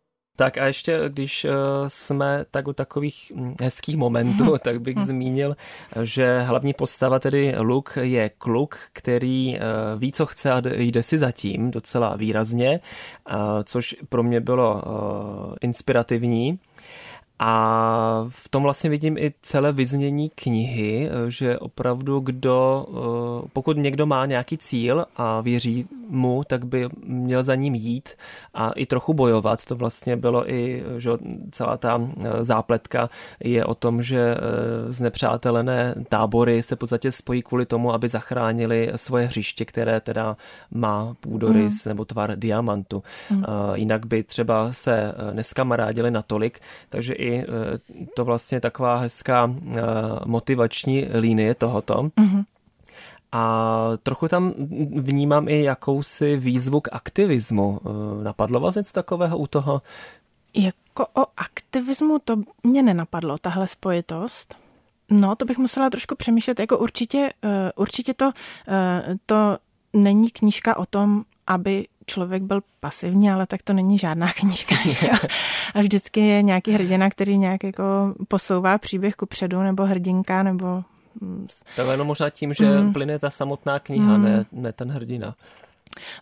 Tak 0.41 0.57
a 0.57 0.65
ještě, 0.65 0.99
když 1.07 1.45
eh, 1.45 1.49
jsme 1.87 2.45
tak 2.51 2.67
u 2.67 2.73
takových 2.73 3.31
hm, 3.35 3.55
hezkých 3.61 3.97
momentů, 3.97 4.55
tak 4.61 4.81
bych 4.81 4.99
zmínil, 4.99 5.55
že 6.03 6.41
hlavní 6.41 6.73
postava, 6.73 7.19
tedy 7.19 7.55
Luke, 7.59 8.05
je 8.05 8.29
kluk, 8.37 8.77
který 8.93 9.57
eh, 9.57 9.61
ví, 9.97 10.11
co 10.11 10.25
chce 10.25 10.51
a 10.51 10.61
jde 10.75 11.03
si 11.03 11.17
zatím 11.17 11.71
docela 11.71 12.15
výrazně, 12.15 12.79
což 13.63 13.95
pro 14.09 14.23
mě 14.23 14.39
bylo 14.39 14.81
eh, 14.81 15.55
inspirativní. 15.61 16.59
A 17.39 18.25
v 18.29 18.49
tom 18.49 18.63
vlastně 18.63 18.89
vidím 18.89 19.17
i 19.17 19.33
celé 19.41 19.71
vyznění 19.71 20.29
knihy, 20.29 21.09
že 21.27 21.59
opravdu 21.59 22.19
kdo, 22.19 22.85
pokud 23.53 23.77
někdo 23.77 24.05
má 24.05 24.25
nějaký 24.25 24.57
cíl 24.57 25.05
a 25.15 25.41
věří 25.41 25.87
mu, 26.11 26.43
tak 26.47 26.65
by 26.65 26.89
měl 27.03 27.43
za 27.43 27.55
ním 27.55 27.75
jít 27.75 28.09
a 28.53 28.71
i 28.71 28.85
trochu 28.85 29.13
bojovat. 29.13 29.65
To 29.65 29.75
vlastně 29.75 30.17
bylo 30.17 30.51
i, 30.51 30.83
že 30.97 31.09
celá 31.51 31.77
ta 31.77 32.01
zápletka 32.39 33.09
je 33.43 33.65
o 33.65 33.75
tom, 33.75 34.01
že 34.01 34.37
znepřátelené 34.87 35.95
tábory 36.09 36.63
se 36.63 36.75
v 36.75 36.79
podstatě 36.79 37.11
spojí 37.11 37.41
kvůli 37.41 37.65
tomu, 37.65 37.93
aby 37.93 38.09
zachránili 38.09 38.91
svoje 38.95 39.25
hřiště, 39.25 39.65
které 39.65 39.99
teda 39.99 40.37
má 40.71 41.15
půdorys 41.19 41.85
mm. 41.85 41.89
nebo 41.89 42.05
tvar 42.05 42.35
diamantu. 42.35 43.03
Mm. 43.29 43.43
Jinak 43.73 44.05
by 44.05 44.23
třeba 44.23 44.73
se 44.73 45.13
neskamarádili 45.31 46.11
natolik, 46.11 46.59
takže 46.89 47.13
i 47.13 47.45
to 48.15 48.25
vlastně 48.25 48.59
taková 48.59 48.97
hezká 48.97 49.55
motivační 50.25 51.07
linie 51.11 51.55
tohoto. 51.55 51.93
Mm-hmm. 51.93 52.43
A 53.31 53.91
trochu 54.03 54.27
tam 54.27 54.53
vnímám 54.95 55.47
i 55.47 55.63
jakousi 55.63 56.37
výzvu 56.37 56.81
k 56.81 56.89
aktivismu. 56.91 57.79
Eh, 57.85 58.23
napadlo 58.23 58.59
vás 58.59 58.75
něco 58.75 58.93
takového 58.93 59.37
u 59.37 59.47
toho? 59.47 59.81
Jako 60.53 61.07
o 61.13 61.25
aktivismu 61.37 62.19
to 62.19 62.35
mě 62.63 62.83
nenapadlo, 62.83 63.37
tahle 63.37 63.67
spojitost. 63.67 64.55
No, 65.09 65.35
to 65.35 65.45
bych 65.45 65.57
musela 65.57 65.89
trošku 65.89 66.15
přemýšlet. 66.15 66.59
Jako 66.59 66.77
určitě, 66.77 67.33
eh, 67.43 67.71
určitě 67.75 68.13
to, 68.13 68.31
eh, 68.67 69.15
to 69.25 69.57
není 69.93 70.29
knížka 70.29 70.77
o 70.77 70.85
tom, 70.85 71.23
aby 71.47 71.87
člověk 72.05 72.43
byl 72.43 72.61
pasivní, 72.79 73.31
ale 73.31 73.47
tak 73.47 73.63
to 73.63 73.73
není 73.73 73.97
žádná 73.97 74.33
knížka. 74.39 74.75
Jo? 74.85 75.13
A 75.73 75.79
vždycky 75.81 76.19
je 76.19 76.41
nějaký 76.41 76.71
hrdina, 76.71 77.09
který 77.09 77.37
nějak 77.37 77.63
jako 77.63 77.83
posouvá 78.27 78.77
příběh 78.77 79.15
ku 79.15 79.25
předu, 79.25 79.61
nebo 79.61 79.85
hrdinka, 79.85 80.43
nebo 80.43 80.83
tak 81.75 81.87
jenom 81.91 82.07
možná 82.07 82.29
tím, 82.29 82.53
že 82.53 82.65
mm. 82.65 82.93
plyne 82.93 83.19
ta 83.19 83.29
samotná 83.29 83.79
kniha, 83.79 84.17
mm. 84.17 84.23
ne, 84.23 84.45
ne 84.51 84.73
ten 84.73 84.91
hrdina. 84.91 85.35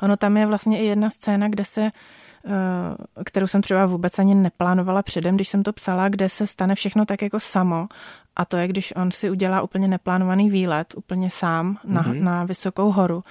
Ono 0.02 0.18
tam 0.18 0.38
je 0.38 0.46
vlastně 0.46 0.80
i 0.80 0.86
jedna 0.86 1.10
scéna, 1.10 1.48
kde 1.48 1.66
se 1.66 1.82
eh, 1.82 3.24
kterou 3.24 3.48
jsem 3.48 3.62
třeba 3.62 3.86
vůbec 3.86 4.20
ani 4.20 4.36
neplánovala 4.36 5.04
předem, 5.04 5.36
když 5.36 5.48
jsem 5.50 5.64
to 5.64 5.74
psala, 5.74 6.10
kde 6.10 6.30
se 6.30 6.48
stane 6.48 6.76
všechno 6.76 7.06
tak 7.06 7.22
jako 7.22 7.40
samo. 7.40 7.88
A 8.36 8.46
to 8.46 8.58
je, 8.58 8.68
když 8.68 8.94
on 8.96 9.12
si 9.12 9.30
udělá 9.30 9.62
úplně 9.62 9.88
neplánovaný 9.88 10.50
výlet, 10.50 10.94
úplně 10.98 11.30
sám 11.30 11.78
na, 11.84 12.04
mm-hmm. 12.04 12.24
na 12.24 12.44
vysokou 12.44 12.92
horu 12.92 13.24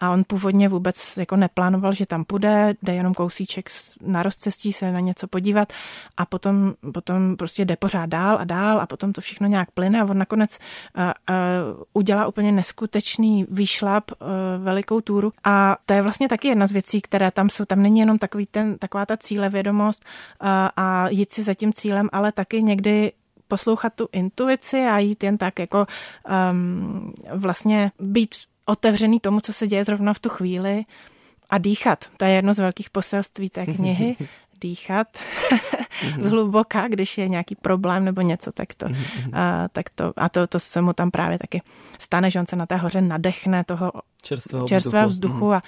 a 0.00 0.10
on 0.10 0.24
původně 0.26 0.68
vůbec 0.68 1.16
jako 1.16 1.36
neplánoval, 1.36 1.92
že 1.92 2.06
tam 2.06 2.24
půjde, 2.24 2.74
jde 2.82 2.94
jenom 2.94 3.14
kousíček 3.14 3.68
na 4.00 4.22
rozcestí 4.22 4.72
se 4.72 4.92
na 4.92 5.00
něco 5.00 5.26
podívat 5.26 5.72
a 6.16 6.26
potom, 6.26 6.74
potom 6.92 7.36
prostě 7.36 7.64
jde 7.64 7.76
pořád 7.76 8.06
dál 8.06 8.38
a 8.40 8.44
dál 8.44 8.80
a 8.80 8.86
potom 8.86 9.12
to 9.12 9.20
všechno 9.20 9.48
nějak 9.48 9.70
plyne 9.70 10.00
a 10.00 10.04
on 10.04 10.18
nakonec 10.18 10.58
uh, 10.98 11.04
uh, 11.04 11.82
udělá 11.92 12.26
úplně 12.26 12.52
neskutečný 12.52 13.46
výšlap, 13.50 14.10
uh, 14.10 14.64
velikou 14.64 15.00
túru 15.00 15.32
a 15.44 15.76
to 15.86 15.94
je 15.94 16.02
vlastně 16.02 16.28
taky 16.28 16.48
jedna 16.48 16.66
z 16.66 16.72
věcí, 16.72 17.00
které 17.00 17.30
tam 17.30 17.50
jsou. 17.50 17.64
Tam 17.64 17.82
není 17.82 18.00
jenom 18.00 18.18
takový 18.18 18.46
ten, 18.46 18.78
taková 18.78 19.06
ta 19.06 19.16
cílevědomost 19.16 20.04
uh, 20.42 20.48
a 20.76 21.08
jít 21.08 21.32
si 21.32 21.42
za 21.42 21.54
tím 21.54 21.72
cílem, 21.72 22.08
ale 22.12 22.32
taky 22.32 22.62
někdy 22.62 23.12
poslouchat 23.48 23.92
tu 23.94 24.08
intuici 24.12 24.76
a 24.76 24.98
jít 24.98 25.24
jen 25.24 25.38
tak 25.38 25.58
jako 25.58 25.86
um, 26.52 27.12
vlastně 27.34 27.92
být 28.00 28.34
otevřený 28.66 29.20
tomu, 29.20 29.40
co 29.40 29.52
se 29.52 29.66
děje 29.66 29.84
zrovna 29.84 30.14
v 30.14 30.18
tu 30.18 30.28
chvíli 30.28 30.84
a 31.50 31.58
dýchat. 31.58 32.04
To 32.16 32.24
je 32.24 32.30
jedno 32.30 32.54
z 32.54 32.58
velkých 32.58 32.90
poselství 32.90 33.50
té 33.50 33.66
knihy. 33.66 34.16
dýchat. 34.60 35.08
Zhluboka, 36.20 36.88
když 36.88 37.18
je 37.18 37.28
nějaký 37.28 37.54
problém 37.54 38.04
nebo 38.04 38.20
něco, 38.20 38.52
tak 38.52 38.74
to, 38.74 38.86
a, 39.32 39.68
tak 39.72 39.90
to, 39.90 40.12
a 40.16 40.28
to, 40.28 40.46
to 40.46 40.60
se 40.60 40.82
mu 40.82 40.92
tam 40.92 41.10
právě 41.10 41.38
taky 41.38 41.62
stane, 41.98 42.30
že 42.30 42.40
on 42.40 42.46
se 42.46 42.56
na 42.56 42.66
té 42.66 42.76
hoře 42.76 43.00
nadechne 43.00 43.64
toho 43.64 43.92
čerstvého, 44.22 44.66
čerstvého 44.66 45.08
vzduchu, 45.08 45.34
vzduchu 45.34 45.52
a 45.52 45.62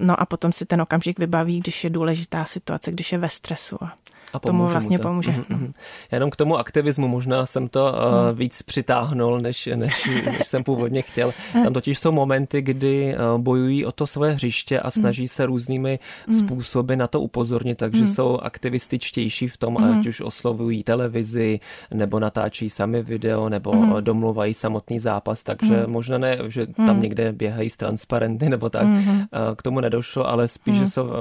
no 0.00 0.20
a 0.20 0.26
potom 0.26 0.52
si 0.52 0.66
ten 0.66 0.82
okamžik 0.82 1.18
vybaví, 1.18 1.60
když 1.60 1.84
je 1.84 1.90
důležitá 1.90 2.44
situace, 2.44 2.92
když 2.92 3.12
je 3.12 3.18
ve 3.18 3.30
stresu 3.30 3.84
a 3.84 3.96
a 4.32 4.38
tomu 4.38 4.66
vlastně 4.66 4.98
to. 4.98 5.08
pomůže. 5.08 5.30
Mm-hmm. 5.30 5.72
Jenom 6.12 6.30
k 6.30 6.36
tomu 6.36 6.58
aktivismu 6.58 7.08
možná 7.08 7.46
jsem 7.46 7.68
to 7.68 7.92
uh, 7.92 8.38
víc 8.38 8.62
přitáhnul, 8.62 9.40
než, 9.40 9.68
než, 9.74 10.10
než 10.26 10.46
jsem 10.46 10.64
původně 10.64 11.02
chtěl. 11.02 11.32
Tam 11.52 11.72
totiž 11.72 11.98
jsou 11.98 12.12
momenty, 12.12 12.62
kdy 12.62 13.14
uh, 13.34 13.40
bojují 13.40 13.84
o 13.84 13.92
to 13.92 14.06
své 14.06 14.32
hřiště 14.32 14.80
a 14.80 14.90
snaží 14.90 15.22
mm. 15.22 15.28
se 15.28 15.46
různými 15.46 15.98
mm. 16.26 16.34
způsoby 16.34 16.94
na 16.94 17.06
to 17.06 17.20
upozornit, 17.20 17.78
takže 17.78 18.00
mm. 18.00 18.06
jsou 18.06 18.38
aktivističtější 18.38 19.48
v 19.48 19.56
tom, 19.56 19.74
mm. 19.74 19.98
ať 19.98 20.06
už 20.06 20.20
oslovují 20.20 20.82
televizi, 20.82 21.60
nebo 21.94 22.20
natáčí 22.20 22.70
sami 22.70 23.02
video, 23.02 23.48
nebo 23.48 23.72
mm. 23.72 24.04
domluvají 24.04 24.54
samotný 24.54 24.98
zápas, 24.98 25.42
takže 25.42 25.76
mm. 25.86 25.92
možná 25.92 26.18
ne, 26.18 26.38
že 26.48 26.66
tam 26.66 26.96
mm. 26.96 27.02
někde 27.02 27.32
běhají 27.32 27.70
z 27.70 27.76
transparenty 27.76 28.48
nebo 28.48 28.70
tak, 28.70 28.86
mm. 28.86 29.08
uh, 29.08 29.24
k 29.56 29.62
tomu 29.62 29.80
nedošlo, 29.80 30.28
ale 30.28 30.48
spíš, 30.48 30.74
mm. 30.74 30.80
že 30.80 30.86
jsou 30.86 31.04
uh, 31.04 31.12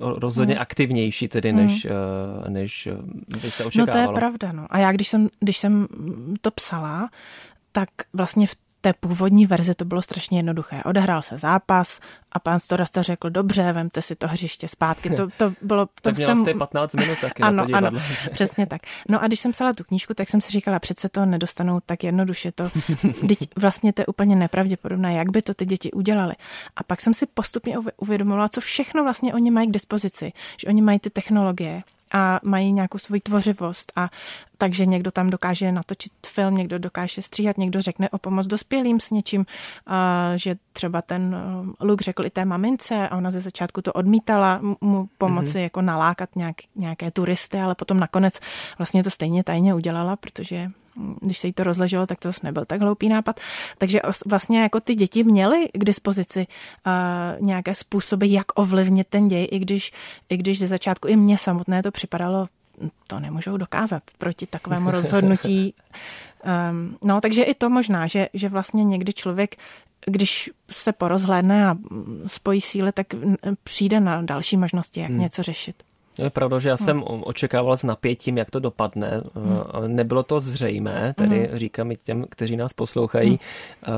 rozhodně 0.00 0.54
mm. 0.54 0.60
aktivnější 0.60 1.28
tedy, 1.28 1.52
než 1.52 1.84
uh, 1.84 1.90
než 2.48 2.88
by 3.42 3.50
se 3.50 3.64
očekávalo. 3.64 3.86
No 3.86 4.06
to 4.06 4.12
je 4.12 4.20
pravda, 4.20 4.52
no. 4.52 4.66
A 4.70 4.78
já, 4.78 4.92
když 4.92 5.08
jsem, 5.08 5.28
když 5.40 5.58
jsem 5.58 5.86
to 6.40 6.50
psala, 6.50 7.08
tak 7.72 7.88
vlastně 8.12 8.46
v 8.46 8.56
té 8.86 8.92
původní 9.00 9.46
verzi 9.46 9.74
to 9.74 9.84
bylo 9.84 10.02
strašně 10.02 10.38
jednoduché. 10.38 10.82
Odehrál 10.84 11.22
se 11.22 11.38
zápas 11.38 12.00
a 12.32 12.38
pán 12.38 12.60
Storasta 12.60 13.02
řekl, 13.02 13.30
dobře, 13.30 13.72
vemte 13.72 14.02
si 14.02 14.16
to 14.16 14.28
hřiště 14.28 14.68
zpátky. 14.68 15.10
To, 15.10 15.28
to 15.36 15.52
bylo... 15.62 15.86
To 15.86 15.92
tak 16.02 16.16
měla 16.16 16.34
jsem... 16.34 16.44
jste 16.44 16.54
15 16.54 16.94
minut 16.94 17.18
taky 17.20 17.42
ano, 17.42 17.56
na 17.56 17.66
to 17.66 17.86
ano, 17.86 18.00
přesně 18.32 18.66
tak. 18.66 18.82
No 19.08 19.22
a 19.22 19.26
když 19.26 19.40
jsem 19.40 19.52
psala 19.52 19.72
tu 19.72 19.84
knížku, 19.84 20.14
tak 20.14 20.28
jsem 20.28 20.40
si 20.40 20.52
říkala, 20.52 20.78
přece 20.78 21.08
to 21.08 21.26
nedostanou 21.26 21.80
tak 21.86 22.04
jednoduše. 22.04 22.52
To, 22.52 22.70
teď 23.28 23.38
vlastně 23.56 23.92
to 23.92 24.02
je 24.02 24.06
úplně 24.06 24.36
nepravděpodobné, 24.36 25.14
jak 25.14 25.30
by 25.30 25.42
to 25.42 25.54
ty 25.54 25.66
děti 25.66 25.92
udělali. 25.92 26.34
A 26.76 26.82
pak 26.82 27.00
jsem 27.00 27.14
si 27.14 27.26
postupně 27.26 27.78
uvědomovala, 27.96 28.48
co 28.48 28.60
všechno 28.60 29.02
vlastně 29.02 29.34
oni 29.34 29.50
mají 29.50 29.68
k 29.68 29.72
dispozici. 29.72 30.32
Že 30.60 30.68
oni 30.68 30.82
mají 30.82 30.98
ty 30.98 31.10
technologie, 31.10 31.80
a 32.12 32.40
mají 32.44 32.72
nějakou 32.72 32.98
svoji 32.98 33.20
tvořivost 33.20 33.92
a 33.96 34.10
takže 34.58 34.86
někdo 34.86 35.10
tam 35.10 35.30
dokáže 35.30 35.72
natočit 35.72 36.12
film, 36.26 36.54
někdo 36.54 36.78
dokáže 36.78 37.22
stříhat, 37.22 37.58
někdo 37.58 37.82
řekne 37.82 38.08
o 38.10 38.18
pomoc 38.18 38.46
dospělým 38.46 39.00
s 39.00 39.10
něčím, 39.10 39.46
že 40.36 40.56
třeba 40.72 41.02
ten 41.02 41.36
Luke 41.80 42.04
řekl 42.04 42.26
i 42.26 42.30
té 42.30 42.44
mamince 42.44 43.08
a 43.08 43.16
ona 43.16 43.30
ze 43.30 43.40
začátku 43.40 43.82
to 43.82 43.92
odmítala 43.92 44.60
mu 44.80 45.08
pomoci 45.18 45.58
mm-hmm. 45.58 45.62
jako 45.62 45.82
nalákat 45.82 46.36
nějak, 46.36 46.56
nějaké 46.76 47.10
turisty, 47.10 47.60
ale 47.60 47.74
potom 47.74 48.00
nakonec 48.00 48.40
vlastně 48.78 49.04
to 49.04 49.10
stejně 49.10 49.44
tajně 49.44 49.74
udělala, 49.74 50.16
protože 50.16 50.70
když 51.20 51.38
se 51.38 51.46
jí 51.46 51.52
to 51.52 51.64
rozleželo, 51.64 52.06
tak 52.06 52.18
to 52.18 52.28
zase 52.28 52.40
nebyl 52.46 52.64
tak 52.64 52.80
hloupý 52.80 53.08
nápad. 53.08 53.40
Takže 53.78 54.00
vlastně 54.26 54.62
jako 54.62 54.80
ty 54.80 54.94
děti 54.94 55.24
měly 55.24 55.68
k 55.72 55.84
dispozici 55.84 56.46
uh, 56.86 57.46
nějaké 57.46 57.74
způsoby, 57.74 58.26
jak 58.28 58.46
ovlivnit 58.54 59.06
ten 59.08 59.28
děj, 59.28 59.48
i 59.50 59.58
když, 59.58 59.92
i 60.28 60.36
když 60.36 60.58
ze 60.58 60.66
začátku 60.66 61.08
i 61.08 61.16
mně 61.16 61.38
samotné 61.38 61.82
to 61.82 61.90
připadalo, 61.90 62.46
to 63.06 63.20
nemůžou 63.20 63.56
dokázat 63.56 64.02
proti 64.18 64.46
takovému 64.46 64.90
rozhodnutí. 65.00 65.74
Um, 66.70 66.96
no, 67.04 67.20
takže 67.20 67.42
i 67.42 67.54
to 67.54 67.70
možná, 67.70 68.06
že, 68.06 68.28
že 68.34 68.48
vlastně 68.48 68.84
někdy 68.84 69.12
člověk 69.12 69.56
když 70.06 70.50
se 70.70 70.92
porozhlédne 70.92 71.68
a 71.68 71.76
spojí 72.26 72.60
síly, 72.60 72.92
tak 72.92 73.06
přijde 73.64 74.00
na 74.00 74.22
další 74.22 74.56
možnosti, 74.56 75.00
jak 75.00 75.10
hmm. 75.10 75.20
něco 75.20 75.42
řešit. 75.42 75.82
Je 76.18 76.30
pravda, 76.30 76.58
že 76.58 76.68
já 76.68 76.76
jsem 76.76 76.96
hmm. 76.96 77.22
očekával 77.24 77.76
s 77.76 77.82
napětím, 77.82 78.38
jak 78.38 78.50
to 78.50 78.60
dopadne. 78.60 79.22
Hmm. 79.34 79.96
Nebylo 79.96 80.22
to 80.22 80.40
zřejmé, 80.40 81.14
tedy 81.16 81.46
hmm. 81.46 81.58
říkám 81.58 81.90
i 81.90 81.96
těm, 81.96 82.24
kteří 82.28 82.56
nás 82.56 82.72
poslouchají. 82.72 83.40
Hmm. 83.82 83.96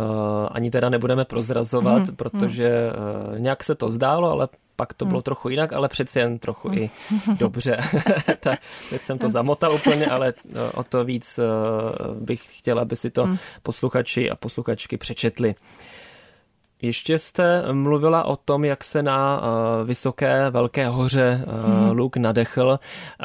Ani 0.50 0.70
teda 0.70 0.88
nebudeme 0.88 1.24
prozrazovat, 1.24 2.07
hmm. 2.07 2.16
protože 2.16 2.68
eh, 2.68 3.40
nějak 3.40 3.64
se 3.64 3.74
to 3.74 3.90
zdálo, 3.90 4.31
ale 4.31 4.48
pak 4.76 4.94
to 4.94 5.04
bylo 5.04 5.18
hmm. 5.18 5.22
trochu 5.22 5.48
jinak, 5.48 5.72
ale 5.72 5.88
přeci 5.88 6.18
jen 6.18 6.38
trochu 6.38 6.68
hmm. 6.68 6.78
i 6.78 6.90
dobře. 7.38 7.78
tak, 8.40 8.61
teď 8.90 9.02
jsem 9.02 9.18
to 9.18 9.28
zamotal 9.28 9.74
úplně, 9.74 10.07
ale 10.07 10.35
o 10.74 10.85
to 10.85 11.04
víc 11.04 11.40
bych 12.20 12.59
chtěla, 12.59 12.83
aby 12.83 12.96
si 12.96 13.11
to 13.11 13.24
hmm. 13.24 13.37
posluchači 13.62 14.31
a 14.31 14.37
posluchačky 14.37 14.96
přečetli. 14.96 15.54
Ještě 16.83 17.19
jste 17.19 17.73
mluvila 17.73 18.25
o 18.25 18.37
tom, 18.37 18.64
jak 18.64 18.85
se 18.85 19.03
na 19.03 19.41
uh, 19.41 19.87
vysoké 19.87 20.51
velké 20.51 20.88
hoře 20.88 21.45
uh, 21.47 21.75
hmm. 21.75 21.91
Luke 21.91 22.21
nadechl. 22.21 22.79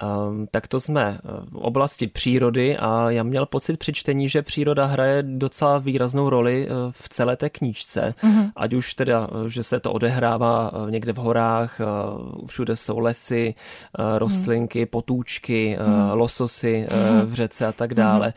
Um, 0.04 0.48
tak 0.52 0.68
to 0.68 0.80
jsme 0.80 1.20
v 1.50 1.56
oblasti 1.56 2.08
přírody 2.08 2.78
a 2.78 3.10
já 3.10 3.24
měl 3.24 3.46
pocit 3.46 3.80
při 3.80 3.94
čtení, 3.94 4.30
že 4.30 4.42
příroda 4.42 4.86
hraje 4.86 5.24
docela 5.24 5.78
výraznou 5.78 6.30
roli 6.30 6.68
v 6.92 7.10
celé 7.10 7.36
té 7.36 7.50
knížce. 7.50 8.14
Hmm. 8.18 8.50
Ať 8.56 8.74
už 8.74 8.94
teda, 8.94 9.30
že 9.48 9.64
se 9.64 9.80
to 9.80 9.92
odehrává 9.92 10.72
někde 10.90 11.14
v 11.14 11.18
horách, 11.18 11.82
všude 12.46 12.76
jsou 12.76 13.00
lesy, 13.00 13.56
uh, 14.00 14.06
rostlinky, 14.18 14.86
potůčky, 14.86 15.78
uh, 15.78 16.20
lososy 16.20 16.88
uh, 16.92 17.30
v 17.30 17.34
řece 17.34 17.68
a 17.68 17.72
tak 17.72 17.94
dále. 17.94 18.34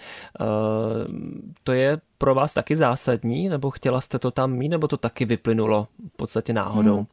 To 1.65 1.73
je 1.73 1.99
pro 2.19 2.35
vás 2.35 2.55
taky 2.55 2.77
zásadní, 2.77 3.49
nebo 3.49 3.71
chtěla 3.71 4.01
jste 4.01 4.19
to 4.19 4.31
tam 4.31 4.53
mít, 4.53 4.69
nebo 4.69 4.89
to 4.89 4.97
taky 4.97 5.25
vyplynulo 5.25 5.89
v 6.15 6.17
podstatě 6.17 6.53
náhodou? 6.53 6.97
Hmm. 6.97 7.07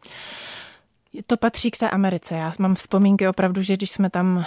To 1.27 1.37
patří 1.37 1.71
k 1.71 1.77
té 1.77 1.89
Americe. 1.89 2.35
Já 2.35 2.53
mám 2.59 2.75
vzpomínky 2.75 3.27
opravdu, 3.27 3.61
že 3.61 3.73
když 3.73 3.91
jsme 3.91 4.09
tam, 4.09 4.45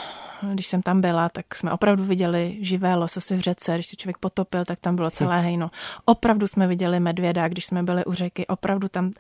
když 0.52 0.66
jsem 0.66 0.82
tam 0.82 1.00
byla, 1.00 1.28
tak 1.28 1.54
jsme 1.54 1.72
opravdu 1.72 2.04
viděli 2.04 2.56
živé 2.60 2.94
lososy 2.94 3.36
v 3.36 3.40
řece. 3.40 3.74
Když 3.74 3.86
se 3.86 3.96
člověk 3.96 4.18
potopil, 4.18 4.64
tak 4.64 4.80
tam 4.80 4.96
bylo 4.96 5.10
celé 5.10 5.40
hejno. 5.40 5.70
Opravdu 6.04 6.46
jsme 6.46 6.66
viděli 6.66 7.00
medvěda, 7.00 7.48
když 7.48 7.64
jsme 7.64 7.82
byli 7.82 8.04
u 8.04 8.12
řeky. 8.12 8.46
Opravdu 8.46 8.88
tam 8.88 9.10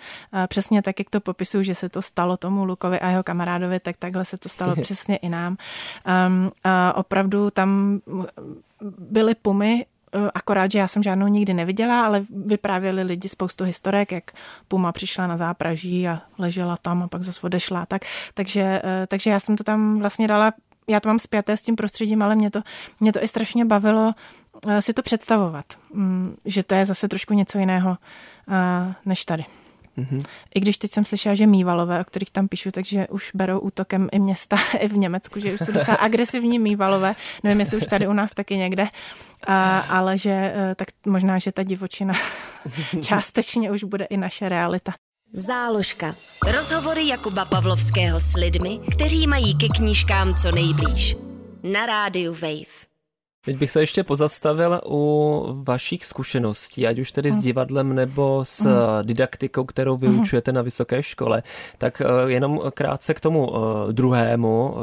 přesně 0.48 0.82
tak, 0.82 0.98
jak 0.98 1.10
to 1.10 1.20
popisuju, 1.20 1.62
že 1.62 1.74
se 1.74 1.88
to 1.88 2.02
stalo 2.02 2.36
tomu 2.36 2.64
Lukovi 2.64 3.00
a 3.00 3.08
jeho 3.08 3.22
kamarádovi, 3.22 3.80
tak 3.80 3.96
takhle 3.96 4.24
se 4.24 4.38
to 4.38 4.48
stalo 4.48 4.76
přesně 4.82 5.16
i 5.16 5.28
nám. 5.28 5.56
Um, 6.26 6.50
a 6.64 6.96
opravdu 6.96 7.50
tam 7.50 8.00
byly 8.98 9.34
pumy, 9.34 9.86
akorát, 10.34 10.70
že 10.70 10.78
já 10.78 10.88
jsem 10.88 11.02
žádnou 11.02 11.26
nikdy 11.26 11.54
neviděla, 11.54 12.04
ale 12.06 12.24
vyprávěli 12.30 13.02
lidi 13.02 13.28
spoustu 13.28 13.64
historek, 13.64 14.12
jak 14.12 14.30
Puma 14.68 14.92
přišla 14.92 15.26
na 15.26 15.36
zápraží 15.36 16.08
a 16.08 16.22
ležela 16.38 16.76
tam 16.76 17.02
a 17.02 17.08
pak 17.08 17.22
zase 17.22 17.40
odešla. 17.46 17.86
Tak, 17.86 18.02
takže, 18.34 18.82
eh, 18.84 19.06
takže 19.06 19.30
já 19.30 19.40
jsem 19.40 19.56
to 19.56 19.64
tam 19.64 19.98
vlastně 19.98 20.28
dala 20.28 20.52
já 20.88 21.00
to 21.00 21.08
mám 21.08 21.18
spjaté 21.18 21.56
s 21.56 21.62
tím 21.62 21.76
prostředím, 21.76 22.22
ale 22.22 22.36
mě 22.36 22.50
to, 22.50 22.62
mě 23.00 23.12
to 23.12 23.22
i 23.22 23.28
strašně 23.28 23.64
bavilo 23.64 24.12
eh, 24.68 24.82
si 24.82 24.92
to 24.92 25.02
představovat, 25.02 25.66
mm, 25.92 26.36
že 26.44 26.62
to 26.62 26.74
je 26.74 26.86
zase 26.86 27.08
trošku 27.08 27.34
něco 27.34 27.58
jiného 27.58 27.96
než 29.04 29.24
tady. 29.24 29.44
Mm-hmm. 29.98 30.24
I 30.54 30.60
když 30.60 30.78
teď 30.78 30.90
jsem 30.90 31.04
slyšela, 31.04 31.34
že 31.34 31.46
mývalové, 31.46 32.00
o 32.00 32.04
kterých 32.04 32.30
tam 32.30 32.48
píšu, 32.48 32.70
takže 32.70 33.06
už 33.08 33.30
berou 33.34 33.58
útokem 33.58 34.08
i 34.12 34.18
města 34.18 34.56
i 34.80 34.88
v 34.88 34.96
Německu, 34.96 35.40
že 35.40 35.52
už 35.52 35.58
jsou 35.58 35.72
docela 35.72 35.96
agresivní 35.96 36.58
mývalové. 36.58 37.14
Nevím, 37.42 37.60
jestli 37.60 37.76
už 37.76 37.84
tady 37.84 38.08
u 38.08 38.12
nás 38.12 38.32
taky 38.34 38.56
někde, 38.56 38.88
a, 39.46 39.78
ale 39.78 40.18
že 40.18 40.30
e, 40.30 40.74
tak 40.74 40.88
možná, 41.06 41.38
že 41.38 41.52
ta 41.52 41.62
divočina 41.62 42.14
částečně 43.02 43.70
už 43.70 43.84
bude 43.84 44.04
i 44.04 44.16
naše 44.16 44.48
realita. 44.48 44.92
Záložka. 45.32 46.14
Rozhovory 46.52 47.08
Jakuba 47.08 47.44
Pavlovského 47.44 48.20
s 48.20 48.34
lidmi, 48.34 48.80
kteří 48.90 49.26
mají 49.26 49.58
ke 49.58 49.68
knížkám 49.68 50.34
co 50.34 50.50
nejblíž. 50.52 51.16
Na 51.62 51.86
rádiu 51.86 52.32
Wave. 52.32 52.95
Teď 53.46 53.58
bych 53.58 53.70
se 53.70 53.80
ještě 53.80 54.04
pozastavil 54.04 54.80
u 54.86 55.42
vašich 55.62 56.04
zkušeností, 56.04 56.86
ať 56.86 56.98
už 56.98 57.12
tedy 57.12 57.32
s 57.32 57.36
mhm. 57.36 57.44
divadlem 57.44 57.94
nebo 57.94 58.44
s 58.44 58.64
mm. 58.64 58.72
didaktikou, 59.02 59.64
kterou 59.64 59.98
mhm. 59.98 60.00
vyučujete 60.00 60.52
na 60.52 60.62
vysoké 60.62 61.02
škole. 61.02 61.42
Tak 61.78 62.00
eh, 62.00 62.30
jenom 62.30 62.60
krátce 62.74 63.14
k 63.14 63.20
tomu 63.20 63.52
eh, 63.56 63.92
druhému. 63.92 64.74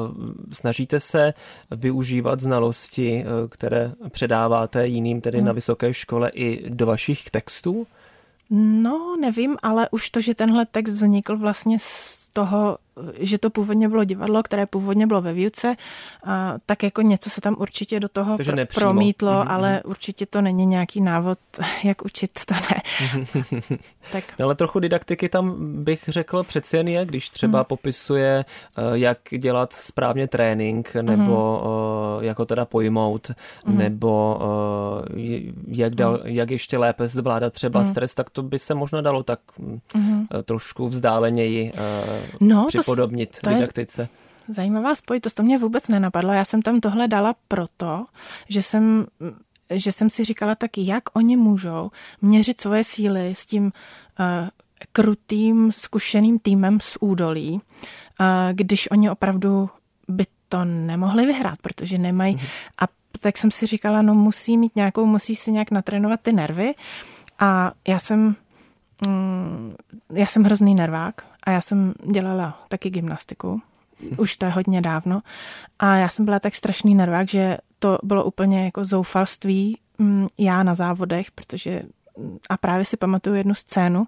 Snažíte 0.53 0.99
se 0.99 1.33
využívat 1.71 2.39
znalosti, 2.39 3.25
které 3.49 3.91
předáváte 4.09 4.87
jiným 4.87 5.21
tedy 5.21 5.41
na 5.41 5.51
vysoké 5.51 5.93
škole 5.93 6.31
i 6.33 6.69
do 6.69 6.85
vašich 6.85 7.29
textů? 7.29 7.87
No, 8.55 9.15
nevím, 9.21 9.57
ale 9.63 9.89
už 9.91 10.09
to, 10.09 10.21
že 10.21 10.35
tenhle 10.35 10.65
text 10.65 10.93
vznikl 10.93 11.37
vlastně 11.37 11.77
z 11.79 12.29
toho, 12.29 12.77
že 13.19 13.37
to 13.37 13.49
původně 13.49 13.89
bylo 13.89 14.03
divadlo, 14.03 14.43
které 14.43 14.65
původně 14.65 15.07
bylo 15.07 15.21
ve 15.21 15.33
výuce, 15.33 15.75
tak 16.65 16.83
jako 16.83 17.01
něco 17.01 17.29
se 17.29 17.41
tam 17.41 17.55
určitě 17.59 17.99
do 17.99 18.07
toho 18.07 18.35
pr- 18.35 18.67
promítlo, 18.75 19.31
mm-hmm. 19.31 19.51
ale 19.51 19.71
mhm. 19.71 19.81
určitě 19.85 20.25
to 20.25 20.41
není 20.41 20.65
nějaký 20.65 21.01
návod, 21.01 21.39
jak 21.83 22.05
učit, 22.05 22.31
to 22.45 22.53
ne. 22.53 22.81
tak. 24.11 24.23
No, 24.39 24.45
ale 24.45 24.55
trochu 24.55 24.79
didaktiky 24.79 25.29
tam 25.29 25.55
bych 25.83 26.03
řekl 26.07 26.43
přeci 26.43 26.77
jen 26.77 26.87
je, 26.87 27.05
když 27.05 27.29
třeba 27.29 27.59
mm. 27.59 27.65
popisuje, 27.65 28.45
eh, 28.77 28.81
jak 28.93 29.17
dělat 29.37 29.73
správně 29.73 30.27
trénink, 30.27 30.95
nebo 30.95 31.61
mm. 32.19 32.23
jak 32.23 32.39
ho 32.39 32.45
teda 32.45 32.65
pojmout, 32.65 33.31
mm. 33.65 33.77
nebo 33.77 34.39
eh, 35.17 35.51
jak, 35.67 35.95
dal, 35.95 36.11
mm. 36.11 36.19
jak 36.23 36.51
ještě 36.51 36.77
lépe 36.77 37.07
zvládat 37.07 37.53
třeba 37.53 37.79
mm. 37.79 37.85
stres, 37.85 38.13
tak 38.13 38.29
to 38.29 38.43
by 38.43 38.59
se 38.59 38.73
možná 38.73 39.01
dalo 39.01 39.23
tak 39.23 39.39
mm. 39.57 39.79
trošku 40.43 40.87
vzdáleněji 40.87 41.71
no, 42.41 42.67
připodobnit 42.83 43.37
to, 43.43 43.49
didaktice. 43.49 44.01
Je... 44.01 44.53
Zajímavá 44.53 44.95
spojitost, 44.95 45.35
to 45.35 45.43
mě 45.43 45.57
vůbec 45.57 45.87
nenapadlo. 45.87 46.33
Já 46.33 46.45
jsem 46.45 46.61
tam 46.61 46.79
tohle 46.79 47.07
dala 47.07 47.35
proto, 47.47 48.05
že 48.49 48.61
jsem, 48.61 49.05
že 49.69 49.91
jsem 49.91 50.09
si 50.09 50.23
říkala 50.23 50.55
taky, 50.55 50.85
jak 50.85 51.03
oni 51.13 51.37
můžou 51.37 51.91
měřit 52.21 52.59
svoje 52.59 52.83
síly 52.83 53.35
s 53.35 53.45
tím 53.45 53.63
uh, 53.63 54.49
krutým, 54.91 55.71
zkušeným 55.71 56.39
týmem 56.39 56.79
z 56.79 56.97
údolí, 56.99 57.53
uh, 57.53 58.27
když 58.51 58.91
oni 58.91 59.09
opravdu 59.09 59.69
by 60.07 60.25
to 60.49 60.65
nemohli 60.65 61.25
vyhrát, 61.25 61.61
protože 61.61 61.97
nemají. 61.97 62.35
Mm-hmm. 62.35 62.49
A 62.81 62.87
tak 63.19 63.37
jsem 63.37 63.51
si 63.51 63.65
říkala, 63.65 64.01
no 64.01 64.13
musí 64.13 64.57
mít 64.57 64.75
nějakou, 64.75 65.05
musí 65.05 65.35
si 65.35 65.51
nějak 65.51 65.71
natrénovat 65.71 66.21
ty 66.21 66.31
nervy. 66.31 66.73
A 67.39 67.71
já 67.87 67.99
jsem, 67.99 68.35
mm, 69.07 69.75
já 70.13 70.25
jsem 70.25 70.43
hrozný 70.43 70.75
nervák 70.75 71.15
a 71.43 71.51
já 71.51 71.61
jsem 71.61 71.93
dělala 72.11 72.63
taky 72.67 72.89
gymnastiku. 72.89 73.61
Už 74.17 74.37
to 74.37 74.45
je 74.45 74.51
hodně 74.51 74.81
dávno. 74.81 75.21
A 75.79 75.95
já 75.95 76.09
jsem 76.09 76.25
byla 76.25 76.39
tak 76.39 76.55
strašný 76.55 76.95
nervák, 76.95 77.29
že 77.29 77.57
to 77.79 77.97
bylo 78.03 78.23
úplně 78.23 78.65
jako 78.65 78.85
zoufalství 78.85 79.77
mm, 79.97 80.27
já 80.37 80.63
na 80.63 80.73
závodech, 80.73 81.31
protože 81.31 81.81
mm, 82.17 82.37
a 82.49 82.57
právě 82.57 82.85
si 82.85 82.97
pamatuju 82.97 83.35
jednu 83.35 83.53
scénu, 83.53 84.07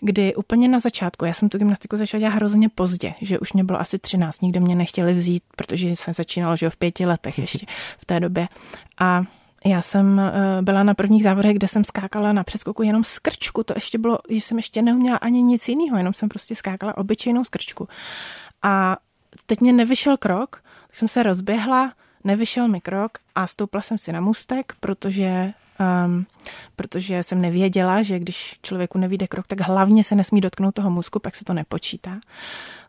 kdy 0.00 0.34
úplně 0.34 0.68
na 0.68 0.80
začátku, 0.80 1.24
já 1.24 1.34
jsem 1.34 1.48
tu 1.48 1.58
gymnastiku 1.58 1.96
začala 1.96 2.18
dělat 2.18 2.34
hrozně 2.34 2.68
pozdě, 2.68 3.14
že 3.20 3.38
už 3.38 3.52
mě 3.52 3.64
bylo 3.64 3.80
asi 3.80 3.98
13, 3.98 4.42
nikde 4.42 4.60
mě 4.60 4.76
nechtěli 4.76 5.14
vzít, 5.14 5.42
protože 5.56 5.88
jsem 5.88 6.14
začínala, 6.14 6.56
že 6.56 6.70
v 6.70 6.76
pěti 6.76 7.06
letech 7.06 7.38
ještě 7.46 7.66
v 7.98 8.04
té 8.04 8.20
době. 8.20 8.48
A 9.00 9.24
já 9.68 9.82
jsem 9.82 10.20
eh, 10.20 10.62
byla 10.62 10.82
na 10.82 10.94
prvních 10.94 11.22
závodech, 11.22 11.56
kde 11.56 11.68
jsem 11.68 11.84
skákala 11.84 12.32
na 12.32 12.44
přeskoku 12.44 12.82
jenom 12.82 13.04
skrčku. 13.04 13.62
To 13.62 13.74
ještě 13.76 13.98
bylo, 13.98 14.18
že 14.28 14.40
jsem 14.40 14.56
ještě 14.56 14.82
neuměla 14.82 15.16
ani 15.16 15.42
nic 15.42 15.68
jiného, 15.68 15.98
jenom 15.98 16.14
jsem 16.14 16.28
prostě 16.28 16.54
skákala 16.54 16.96
obyčejnou 16.96 17.44
skrčku. 17.44 17.88
A 18.62 18.96
teď 19.46 19.60
mě 19.60 19.72
nevyšel 19.72 20.16
krok, 20.16 20.62
tak 20.86 20.96
jsem 20.96 21.08
se 21.08 21.22
rozběhla, 21.22 21.92
nevyšel 22.24 22.68
mi 22.68 22.80
krok 22.80 23.18
a 23.34 23.46
stoupla 23.46 23.80
jsem 23.82 23.98
si 23.98 24.12
na 24.12 24.20
můstek, 24.20 24.72
protože 24.80 25.52
um, 26.06 26.26
protože 26.76 27.22
jsem 27.22 27.40
nevěděla, 27.40 28.02
že 28.02 28.18
když 28.18 28.58
člověku 28.62 28.98
nevíde 28.98 29.26
krok, 29.26 29.46
tak 29.46 29.60
hlavně 29.60 30.04
se 30.04 30.14
nesmí 30.14 30.40
dotknout 30.40 30.74
toho 30.74 30.90
můzku, 30.90 31.18
pak 31.18 31.34
se 31.34 31.44
to 31.44 31.54
nepočítá. 31.54 32.20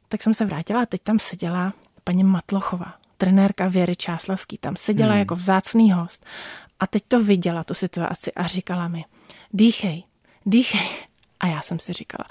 Tak 0.09 0.23
jsem 0.23 0.33
se 0.33 0.45
vrátila 0.45 0.81
a 0.81 0.85
teď 0.85 1.01
tam 1.01 1.19
seděla 1.19 1.73
paní 2.03 2.23
Matlochová, 2.23 2.93
trenérka 3.17 3.67
Věry 3.67 3.95
Čáslavský, 3.95 4.57
tam 4.57 4.75
seděla 4.75 5.11
hmm. 5.11 5.19
jako 5.19 5.35
vzácný 5.35 5.91
host 5.91 6.25
a 6.79 6.87
teď 6.87 7.03
to 7.07 7.23
viděla, 7.23 7.63
tu 7.63 7.73
situaci 7.73 8.31
a 8.33 8.47
říkala 8.47 8.87
mi, 8.87 9.05
dýchej, 9.53 10.03
dýchej. 10.45 10.89
A 11.39 11.47
já 11.47 11.61
jsem 11.61 11.79
si 11.79 11.93
říkala, 11.93 12.25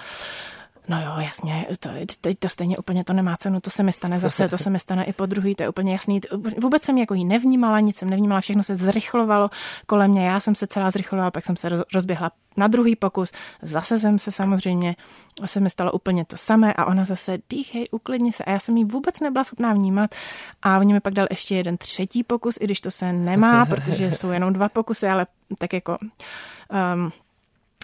No 0.88 1.02
jo, 1.02 1.12
jasně, 1.18 1.66
to, 1.80 1.88
teď 2.20 2.38
to 2.38 2.48
stejně 2.48 2.78
úplně 2.78 3.04
to 3.04 3.12
nemá 3.12 3.36
cenu, 3.36 3.60
to 3.60 3.70
se 3.70 3.82
mi 3.82 3.92
stane 3.92 4.20
zase, 4.20 4.48
to 4.48 4.58
se 4.58 4.70
mi 4.70 4.78
stane 4.78 5.04
i 5.04 5.12
po 5.12 5.26
druhý, 5.26 5.54
to 5.54 5.62
je 5.62 5.68
úplně 5.68 5.92
jasný. 5.92 6.20
Vůbec 6.62 6.82
jsem 6.82 6.98
jako 6.98 7.14
jí 7.14 7.24
nevnímala, 7.24 7.80
nic 7.80 7.96
jsem 7.96 8.10
nevnímala, 8.10 8.40
všechno 8.40 8.62
se 8.62 8.76
zrychlovalo 8.76 9.50
kolem 9.86 10.10
mě, 10.10 10.26
já 10.26 10.40
jsem 10.40 10.54
se 10.54 10.66
celá 10.66 10.90
zrychlovala, 10.90 11.30
pak 11.30 11.46
jsem 11.46 11.56
se 11.56 11.68
rozběhla 11.94 12.30
na 12.56 12.66
druhý 12.66 12.96
pokus, 12.96 13.32
zase 13.62 13.98
jsem 13.98 14.18
se 14.18 14.32
samozřejmě, 14.32 14.96
se 15.44 15.60
mi 15.60 15.70
stalo 15.70 15.92
úplně 15.92 16.24
to 16.24 16.36
samé 16.36 16.72
a 16.72 16.84
ona 16.84 17.04
zase 17.04 17.38
dýchej, 17.50 17.88
uklidni 17.90 18.32
se 18.32 18.44
a 18.44 18.50
já 18.50 18.58
jsem 18.58 18.76
jí 18.76 18.84
vůbec 18.84 19.20
nebyla 19.20 19.44
schopná 19.44 19.72
vnímat 19.72 20.14
a 20.62 20.78
oni 20.78 20.92
mi 20.92 21.00
pak 21.00 21.14
dal 21.14 21.26
ještě 21.30 21.54
jeden 21.54 21.76
třetí 21.76 22.24
pokus, 22.24 22.58
i 22.60 22.64
když 22.64 22.80
to 22.80 22.90
se 22.90 23.12
nemá, 23.12 23.66
protože 23.66 24.10
jsou 24.10 24.30
jenom 24.30 24.52
dva 24.52 24.68
pokusy, 24.68 25.08
ale 25.08 25.26
tak 25.58 25.72
jako 25.72 25.98
um, 26.94 27.12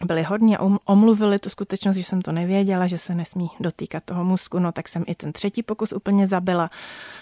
byli 0.05 0.23
hodně 0.23 0.59
omluvili 0.85 1.39
tu 1.39 1.51
skutečnost, 1.51 1.97
že 1.97 2.05
jsem 2.05 2.23
to 2.23 2.33
nevěděla, 2.33 2.87
že 2.87 2.99
se 2.99 3.15
nesmí 3.15 3.51
dotýkat 3.61 4.05
toho 4.05 4.25
mozku, 4.25 4.59
no 4.59 4.73
tak 4.73 4.89
jsem 4.89 5.05
i 5.07 5.15
ten 5.15 5.33
třetí 5.33 5.63
pokus 5.63 5.93
úplně 5.93 6.27
zabila, 6.27 6.71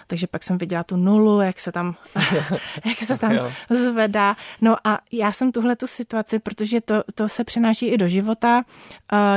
takže 0.06 0.26
pak 0.26 0.42
jsem 0.42 0.58
viděla 0.58 0.84
tu 0.84 0.96
nulu, 0.96 1.40
jak 1.40 1.60
se 1.60 1.72
tam, 1.72 1.94
jak 2.84 2.98
se 2.98 3.18
tam 3.18 3.32
zvedá. 3.70 4.36
No 4.60 4.76
a 4.84 4.98
já 5.12 5.32
jsem 5.32 5.52
tuhle 5.52 5.76
tu 5.76 5.86
situaci, 5.86 6.38
protože 6.38 6.80
to, 6.80 7.02
to 7.14 7.28
se 7.28 7.44
přenáší 7.44 7.86
i 7.86 7.98
do 7.98 8.08
života, 8.08 8.62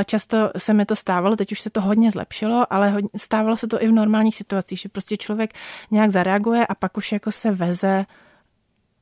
často 0.06 0.50
se 0.58 0.72
mi 0.72 0.86
to 0.86 0.96
stávalo, 0.96 1.36
teď 1.36 1.52
už 1.52 1.60
se 1.60 1.70
to 1.70 1.80
hodně 1.80 2.10
zlepšilo, 2.10 2.72
ale 2.72 3.02
stávalo 3.16 3.56
se 3.56 3.66
to 3.66 3.82
i 3.82 3.88
v 3.88 3.92
normálních 3.92 4.36
situacích, 4.36 4.80
že 4.80 4.88
prostě 4.88 5.16
člověk 5.16 5.54
nějak 5.90 6.10
zareaguje 6.10 6.66
a 6.66 6.74
pak 6.74 6.96
už 6.96 7.12
jako 7.12 7.32
se 7.32 7.50
veze 7.50 8.04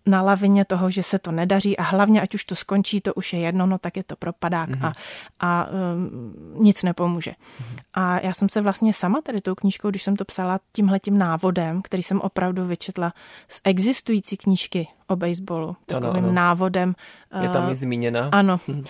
na 0.07 0.23
lavině 0.23 0.65
toho, 0.65 0.91
že 0.91 1.03
se 1.03 1.19
to 1.19 1.33
nedaří 1.33 1.77
a 1.77 1.83
hlavně, 1.83 2.21
ať 2.21 2.35
už 2.35 2.45
to 2.45 2.55
skončí, 2.55 3.01
to 3.01 3.15
už 3.15 3.33
je 3.33 3.39
jedno, 3.39 3.67
no 3.67 3.79
tak 3.79 3.97
je 3.97 4.05
to 4.05 4.17
propadák 4.17 4.71
mm-hmm. 4.71 4.87
a, 4.87 4.93
a 5.41 5.69
um, 5.69 6.35
nic 6.55 6.83
nepomůže. 6.83 7.31
Mm-hmm. 7.31 7.79
A 7.95 8.21
já 8.21 8.33
jsem 8.33 8.49
se 8.49 8.61
vlastně 8.61 8.93
sama 8.93 9.21
tady 9.21 9.41
tou 9.41 9.55
knížkou, 9.55 9.91
když 9.91 10.03
jsem 10.03 10.17
to 10.17 10.25
psala 10.25 10.61
tímhletím 10.73 11.19
návodem, 11.19 11.83
který 11.83 12.03
jsem 12.03 12.21
opravdu 12.21 12.65
vyčetla 12.65 13.13
z 13.49 13.61
existující 13.65 14.37
knížky 14.37 14.89
o 15.13 15.17
baseballu, 15.17 15.77
takovým 15.87 16.11
ano, 16.11 16.19
ano. 16.19 16.33
návodem. 16.33 16.95
Je 17.43 17.49
tam 17.49 17.71
i 17.71 17.75
zmíněna. 17.75 18.29
Ano. 18.33 18.61
um, 18.69 18.83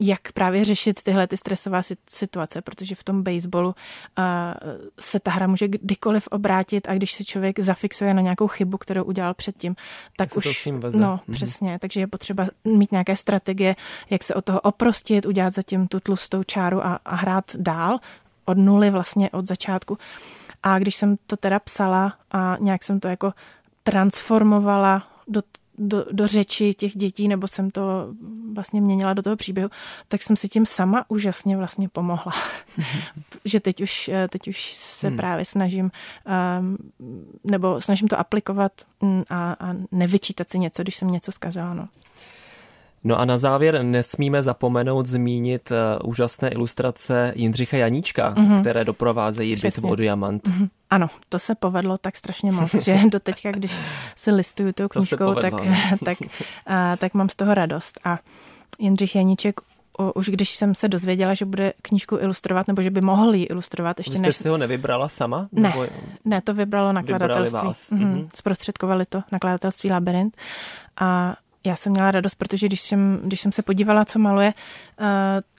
jak 0.00 0.32
právě 0.32 0.64
řešit 0.64 1.02
tyhle 1.02 1.26
ty 1.26 1.36
stresové 1.36 1.80
situace, 2.10 2.62
protože 2.62 2.94
v 2.94 3.04
tom 3.04 3.22
baseballu 3.22 3.68
uh, 3.68 3.74
se 5.00 5.20
ta 5.20 5.30
hra 5.30 5.46
může 5.46 5.68
kdykoliv 5.68 6.28
obrátit 6.28 6.88
a 6.88 6.94
když 6.94 7.12
se 7.12 7.24
člověk 7.24 7.58
zafixuje 7.58 8.14
na 8.14 8.20
nějakou 8.20 8.46
chybu, 8.46 8.78
kterou 8.78 9.04
udělal 9.04 9.34
předtím, 9.34 9.76
tak 10.16 10.36
už... 10.36 10.44
To 10.44 10.54
s 10.54 10.64
ním 10.64 10.80
veze. 10.80 11.00
No, 11.00 11.16
mm-hmm. 11.16 11.32
přesně. 11.32 11.78
Takže 11.78 12.00
je 12.00 12.06
potřeba 12.06 12.46
mít 12.64 12.92
nějaké 12.92 13.16
strategie, 13.16 13.76
jak 14.10 14.22
se 14.22 14.34
od 14.34 14.44
toho 14.44 14.60
oprostit, 14.60 15.26
udělat 15.26 15.52
zatím 15.52 15.88
tu 15.88 16.00
tlustou 16.00 16.42
čáru 16.42 16.86
a, 16.86 16.98
a 17.04 17.14
hrát 17.14 17.44
dál 17.56 17.98
od 18.44 18.58
nuly 18.58 18.90
vlastně 18.90 19.30
od 19.30 19.46
začátku. 19.46 19.98
A 20.62 20.78
když 20.78 20.94
jsem 20.94 21.16
to 21.26 21.36
teda 21.36 21.58
psala 21.58 22.14
a 22.30 22.56
nějak 22.60 22.84
jsem 22.84 23.00
to 23.00 23.08
jako 23.08 23.32
transformovala 23.82 25.06
do 25.78 26.04
do, 26.12 26.26
řeči 26.26 26.74
těch 26.74 26.96
dětí, 26.96 27.28
nebo 27.28 27.48
jsem 27.48 27.70
to 27.70 28.14
vlastně 28.54 28.80
měnila 28.80 29.14
do 29.14 29.22
toho 29.22 29.36
příběhu, 29.36 29.70
tak 30.08 30.22
jsem 30.22 30.36
si 30.36 30.48
tím 30.48 30.66
sama 30.66 31.04
úžasně 31.08 31.56
vlastně 31.56 31.88
pomohla. 31.88 32.32
že 33.44 33.60
teď 33.60 33.80
už, 33.80 34.10
teď 34.30 34.48
už 34.48 34.72
se 34.74 35.08
hmm. 35.08 35.16
právě 35.16 35.44
snažím, 35.44 35.90
um, 36.60 36.76
nebo 37.50 37.80
snažím 37.80 38.08
to 38.08 38.18
aplikovat 38.18 38.72
mm, 39.00 39.22
a, 39.30 39.52
a 39.52 39.74
nevyčítat 39.92 40.50
si 40.50 40.58
něco, 40.58 40.82
když 40.82 40.96
jsem 40.96 41.08
něco 41.08 41.32
zkazala. 41.32 41.74
No. 41.74 41.88
No 43.04 43.20
a 43.20 43.24
na 43.24 43.38
závěr 43.38 43.82
nesmíme 43.82 44.42
zapomenout 44.42 45.06
zmínit 45.06 45.70
uh, 45.70 46.10
úžasné 46.10 46.48
ilustrace 46.48 47.32
Jindřicha 47.36 47.76
Janíčka, 47.76 48.34
mm-hmm. 48.34 48.60
které 48.60 48.84
doprovázejí 48.84 49.56
bitvu 49.62 49.88
o 49.88 49.94
diamant. 49.94 50.48
Mm-hmm. 50.48 50.68
Ano, 50.90 51.10
to 51.28 51.38
se 51.38 51.54
povedlo 51.54 51.98
tak 51.98 52.16
strašně 52.16 52.52
moc, 52.52 52.74
že 52.74 53.00
do 53.10 53.20
teďka, 53.20 53.50
když 53.50 53.78
si 54.16 54.30
listuju 54.30 54.72
tou 54.72 54.88
knížkou, 54.88 55.34
tak, 55.34 55.54
tak, 56.04 56.18
uh, 56.20 56.26
tak 56.98 57.14
mám 57.14 57.28
z 57.28 57.36
toho 57.36 57.54
radost. 57.54 58.00
A 58.04 58.18
Jindřich 58.78 59.16
Janíček 59.16 59.60
už 60.14 60.28
když 60.28 60.50
jsem 60.50 60.74
se 60.74 60.88
dozvěděla, 60.88 61.34
že 61.34 61.44
bude 61.44 61.72
knížku 61.82 62.16
ilustrovat, 62.16 62.68
nebo 62.68 62.82
že 62.82 62.90
by 62.90 63.00
mohl 63.00 63.34
ji 63.34 63.44
ilustrovat. 63.44 64.00
Ještě 64.00 64.12
Vy 64.12 64.18
jste 64.18 64.26
než... 64.26 64.36
si 64.36 64.48
ho 64.48 64.58
nevybrala 64.58 65.08
sama? 65.08 65.48
Ne, 65.52 65.68
nebo... 65.68 65.86
ne 66.24 66.40
to 66.40 66.54
vybralo 66.54 66.92
nakladatelství. 66.92 67.68
Mm-hmm. 67.68 68.28
Zprostředkovali 68.34 69.06
to 69.06 69.22
nakladatelství 69.32 69.90
Labyrint. 69.90 70.36
A 71.00 71.36
já 71.68 71.76
jsem 71.76 71.92
měla 71.92 72.10
radost, 72.10 72.34
protože 72.34 72.66
když 72.66 72.80
jsem, 72.80 73.20
když 73.24 73.40
jsem 73.40 73.52
se 73.52 73.62
podívala, 73.62 74.04
co 74.04 74.18
maluje 74.18 74.54
uh, 75.00 75.06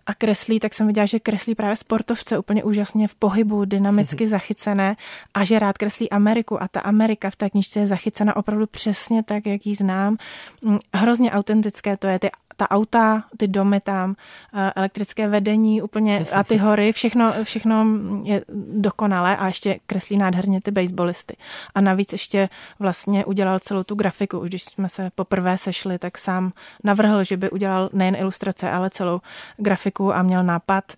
a 0.10 0.14
kreslí, 0.14 0.60
tak 0.60 0.74
jsem 0.74 0.88
viděla, 0.88 1.06
že 1.06 1.20
kreslí 1.20 1.56
právě 1.56 1.76
sportovce 1.76 2.38
úplně 2.38 2.64
úžasně 2.64 3.08
v 3.08 3.16
pohybu, 3.16 3.66
dynamicky 3.66 4.24
mhm. 4.24 4.30
zachycené 4.30 4.96
a 5.34 5.44
že 5.44 5.60
rád 5.60 5.78
kreslí 5.78 6.10
Ameriku 6.10 6.64
a 6.64 6.68
ta 6.68 6.80
Amerika 6.80 7.30
v 7.30 7.36
té 7.36 7.50
knižce 7.50 7.80
je 7.80 7.88
zachycena 7.88 8.36
opravdu 8.36 8.68
přesně 8.68 9.24
tak, 9.24 9.46
jak 9.46 9.66
ji 9.66 9.76
znám. 9.76 10.18
Mm, 10.62 10.80
hrozně 10.94 11.32
autentické 11.32 11.98
to 11.98 12.08
je, 12.08 12.20
ty 12.20 12.30
ta 12.60 12.72
auta, 12.72 13.24
ty 13.38 13.48
domy 13.48 13.80
tam, 13.80 14.16
eh, 14.54 14.72
elektrické 14.76 15.28
vedení 15.28 15.82
úplně 15.82 16.26
a 16.32 16.44
ty 16.44 16.58
hory, 16.58 16.92
všechno, 16.92 17.34
všechno 17.44 17.86
je 18.24 18.44
dokonalé 18.74 19.38
a 19.38 19.48
ještě 19.48 19.80
kreslí 19.88 20.18
nádherně 20.18 20.62
ty 20.62 20.72
baseballisty. 20.72 21.38
A 21.76 21.82
navíc 21.82 22.12
ještě 22.12 22.50
vlastně 22.80 23.26
udělal 23.26 23.60
celou 23.60 23.84
tu 23.84 23.96
grafiku. 23.96 24.40
Už 24.40 24.50
když 24.50 24.64
jsme 24.64 24.90
se 24.90 25.12
poprvé 25.16 25.58
sešli, 25.58 26.00
tak 26.00 26.18
sám 26.18 26.52
navrhl, 26.84 27.24
že 27.24 27.38
by 27.38 27.50
udělal 27.50 27.90
nejen 27.94 28.16
ilustrace, 28.16 28.72
ale 28.72 28.90
celou 28.90 29.20
grafiku 29.58 29.99
a 30.08 30.24
měl 30.24 30.44
nápad 30.44 30.94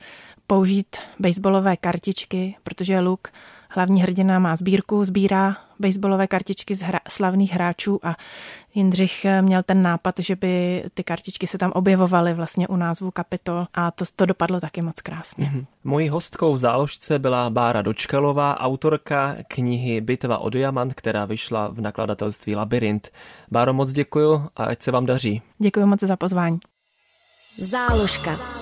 použít 0.48 0.96
baseballové 1.20 1.78
kartičky, 1.78 2.56
protože 2.64 3.00
Luke 3.00 3.32
Hlavní 3.74 4.02
hrdina 4.02 4.40
má 4.40 4.56
sbírku, 4.56 5.06
sbírá 5.06 5.58
baseballové 5.80 6.28
kartičky 6.28 6.76
z 6.76 6.82
hra, 6.82 7.00
slavných 7.08 7.52
hráčů 7.54 8.00
a 8.04 8.16
Jindřich 8.74 9.26
eh, 9.26 9.42
měl 9.42 9.64
ten 9.64 9.82
nápad, 9.82 10.16
že 10.20 10.36
by 10.36 10.84
ty 10.94 11.04
kartičky 11.04 11.48
se 11.48 11.58
tam 11.58 11.72
objevovaly 11.72 12.34
vlastně 12.34 12.68
u 12.68 12.76
názvu 12.76 13.12
kapitol 13.12 13.68
a 13.74 13.92
to, 13.92 14.06
to 14.16 14.26
dopadlo 14.26 14.60
taky 14.60 14.82
moc 14.82 15.02
krásně. 15.02 15.46
Mm-hmm. 15.46 15.66
Mojí 15.84 16.10
hostkou 16.10 16.54
v 16.54 16.58
záložce 16.58 17.20
byla 17.20 17.50
Bára 17.50 17.82
Dočkalová, 17.82 18.60
autorka 18.60 19.36
knihy 19.48 20.02
Bitva 20.02 20.38
o 20.38 20.50
diamant, 20.50 20.94
která 20.94 21.26
vyšla 21.26 21.68
v 21.68 21.82
nakladatelství 21.82 22.56
Labyrint. 22.56 23.10
Báro, 23.52 23.74
moc 23.74 23.92
děkuju 23.92 24.48
a 24.56 24.64
ať 24.64 24.82
se 24.82 24.92
vám 24.92 25.06
daří. 25.06 25.42
Děkuji 25.60 25.86
moc 25.86 26.00
za 26.00 26.16
pozvání. 26.16 26.60
Záložka. 27.58 28.62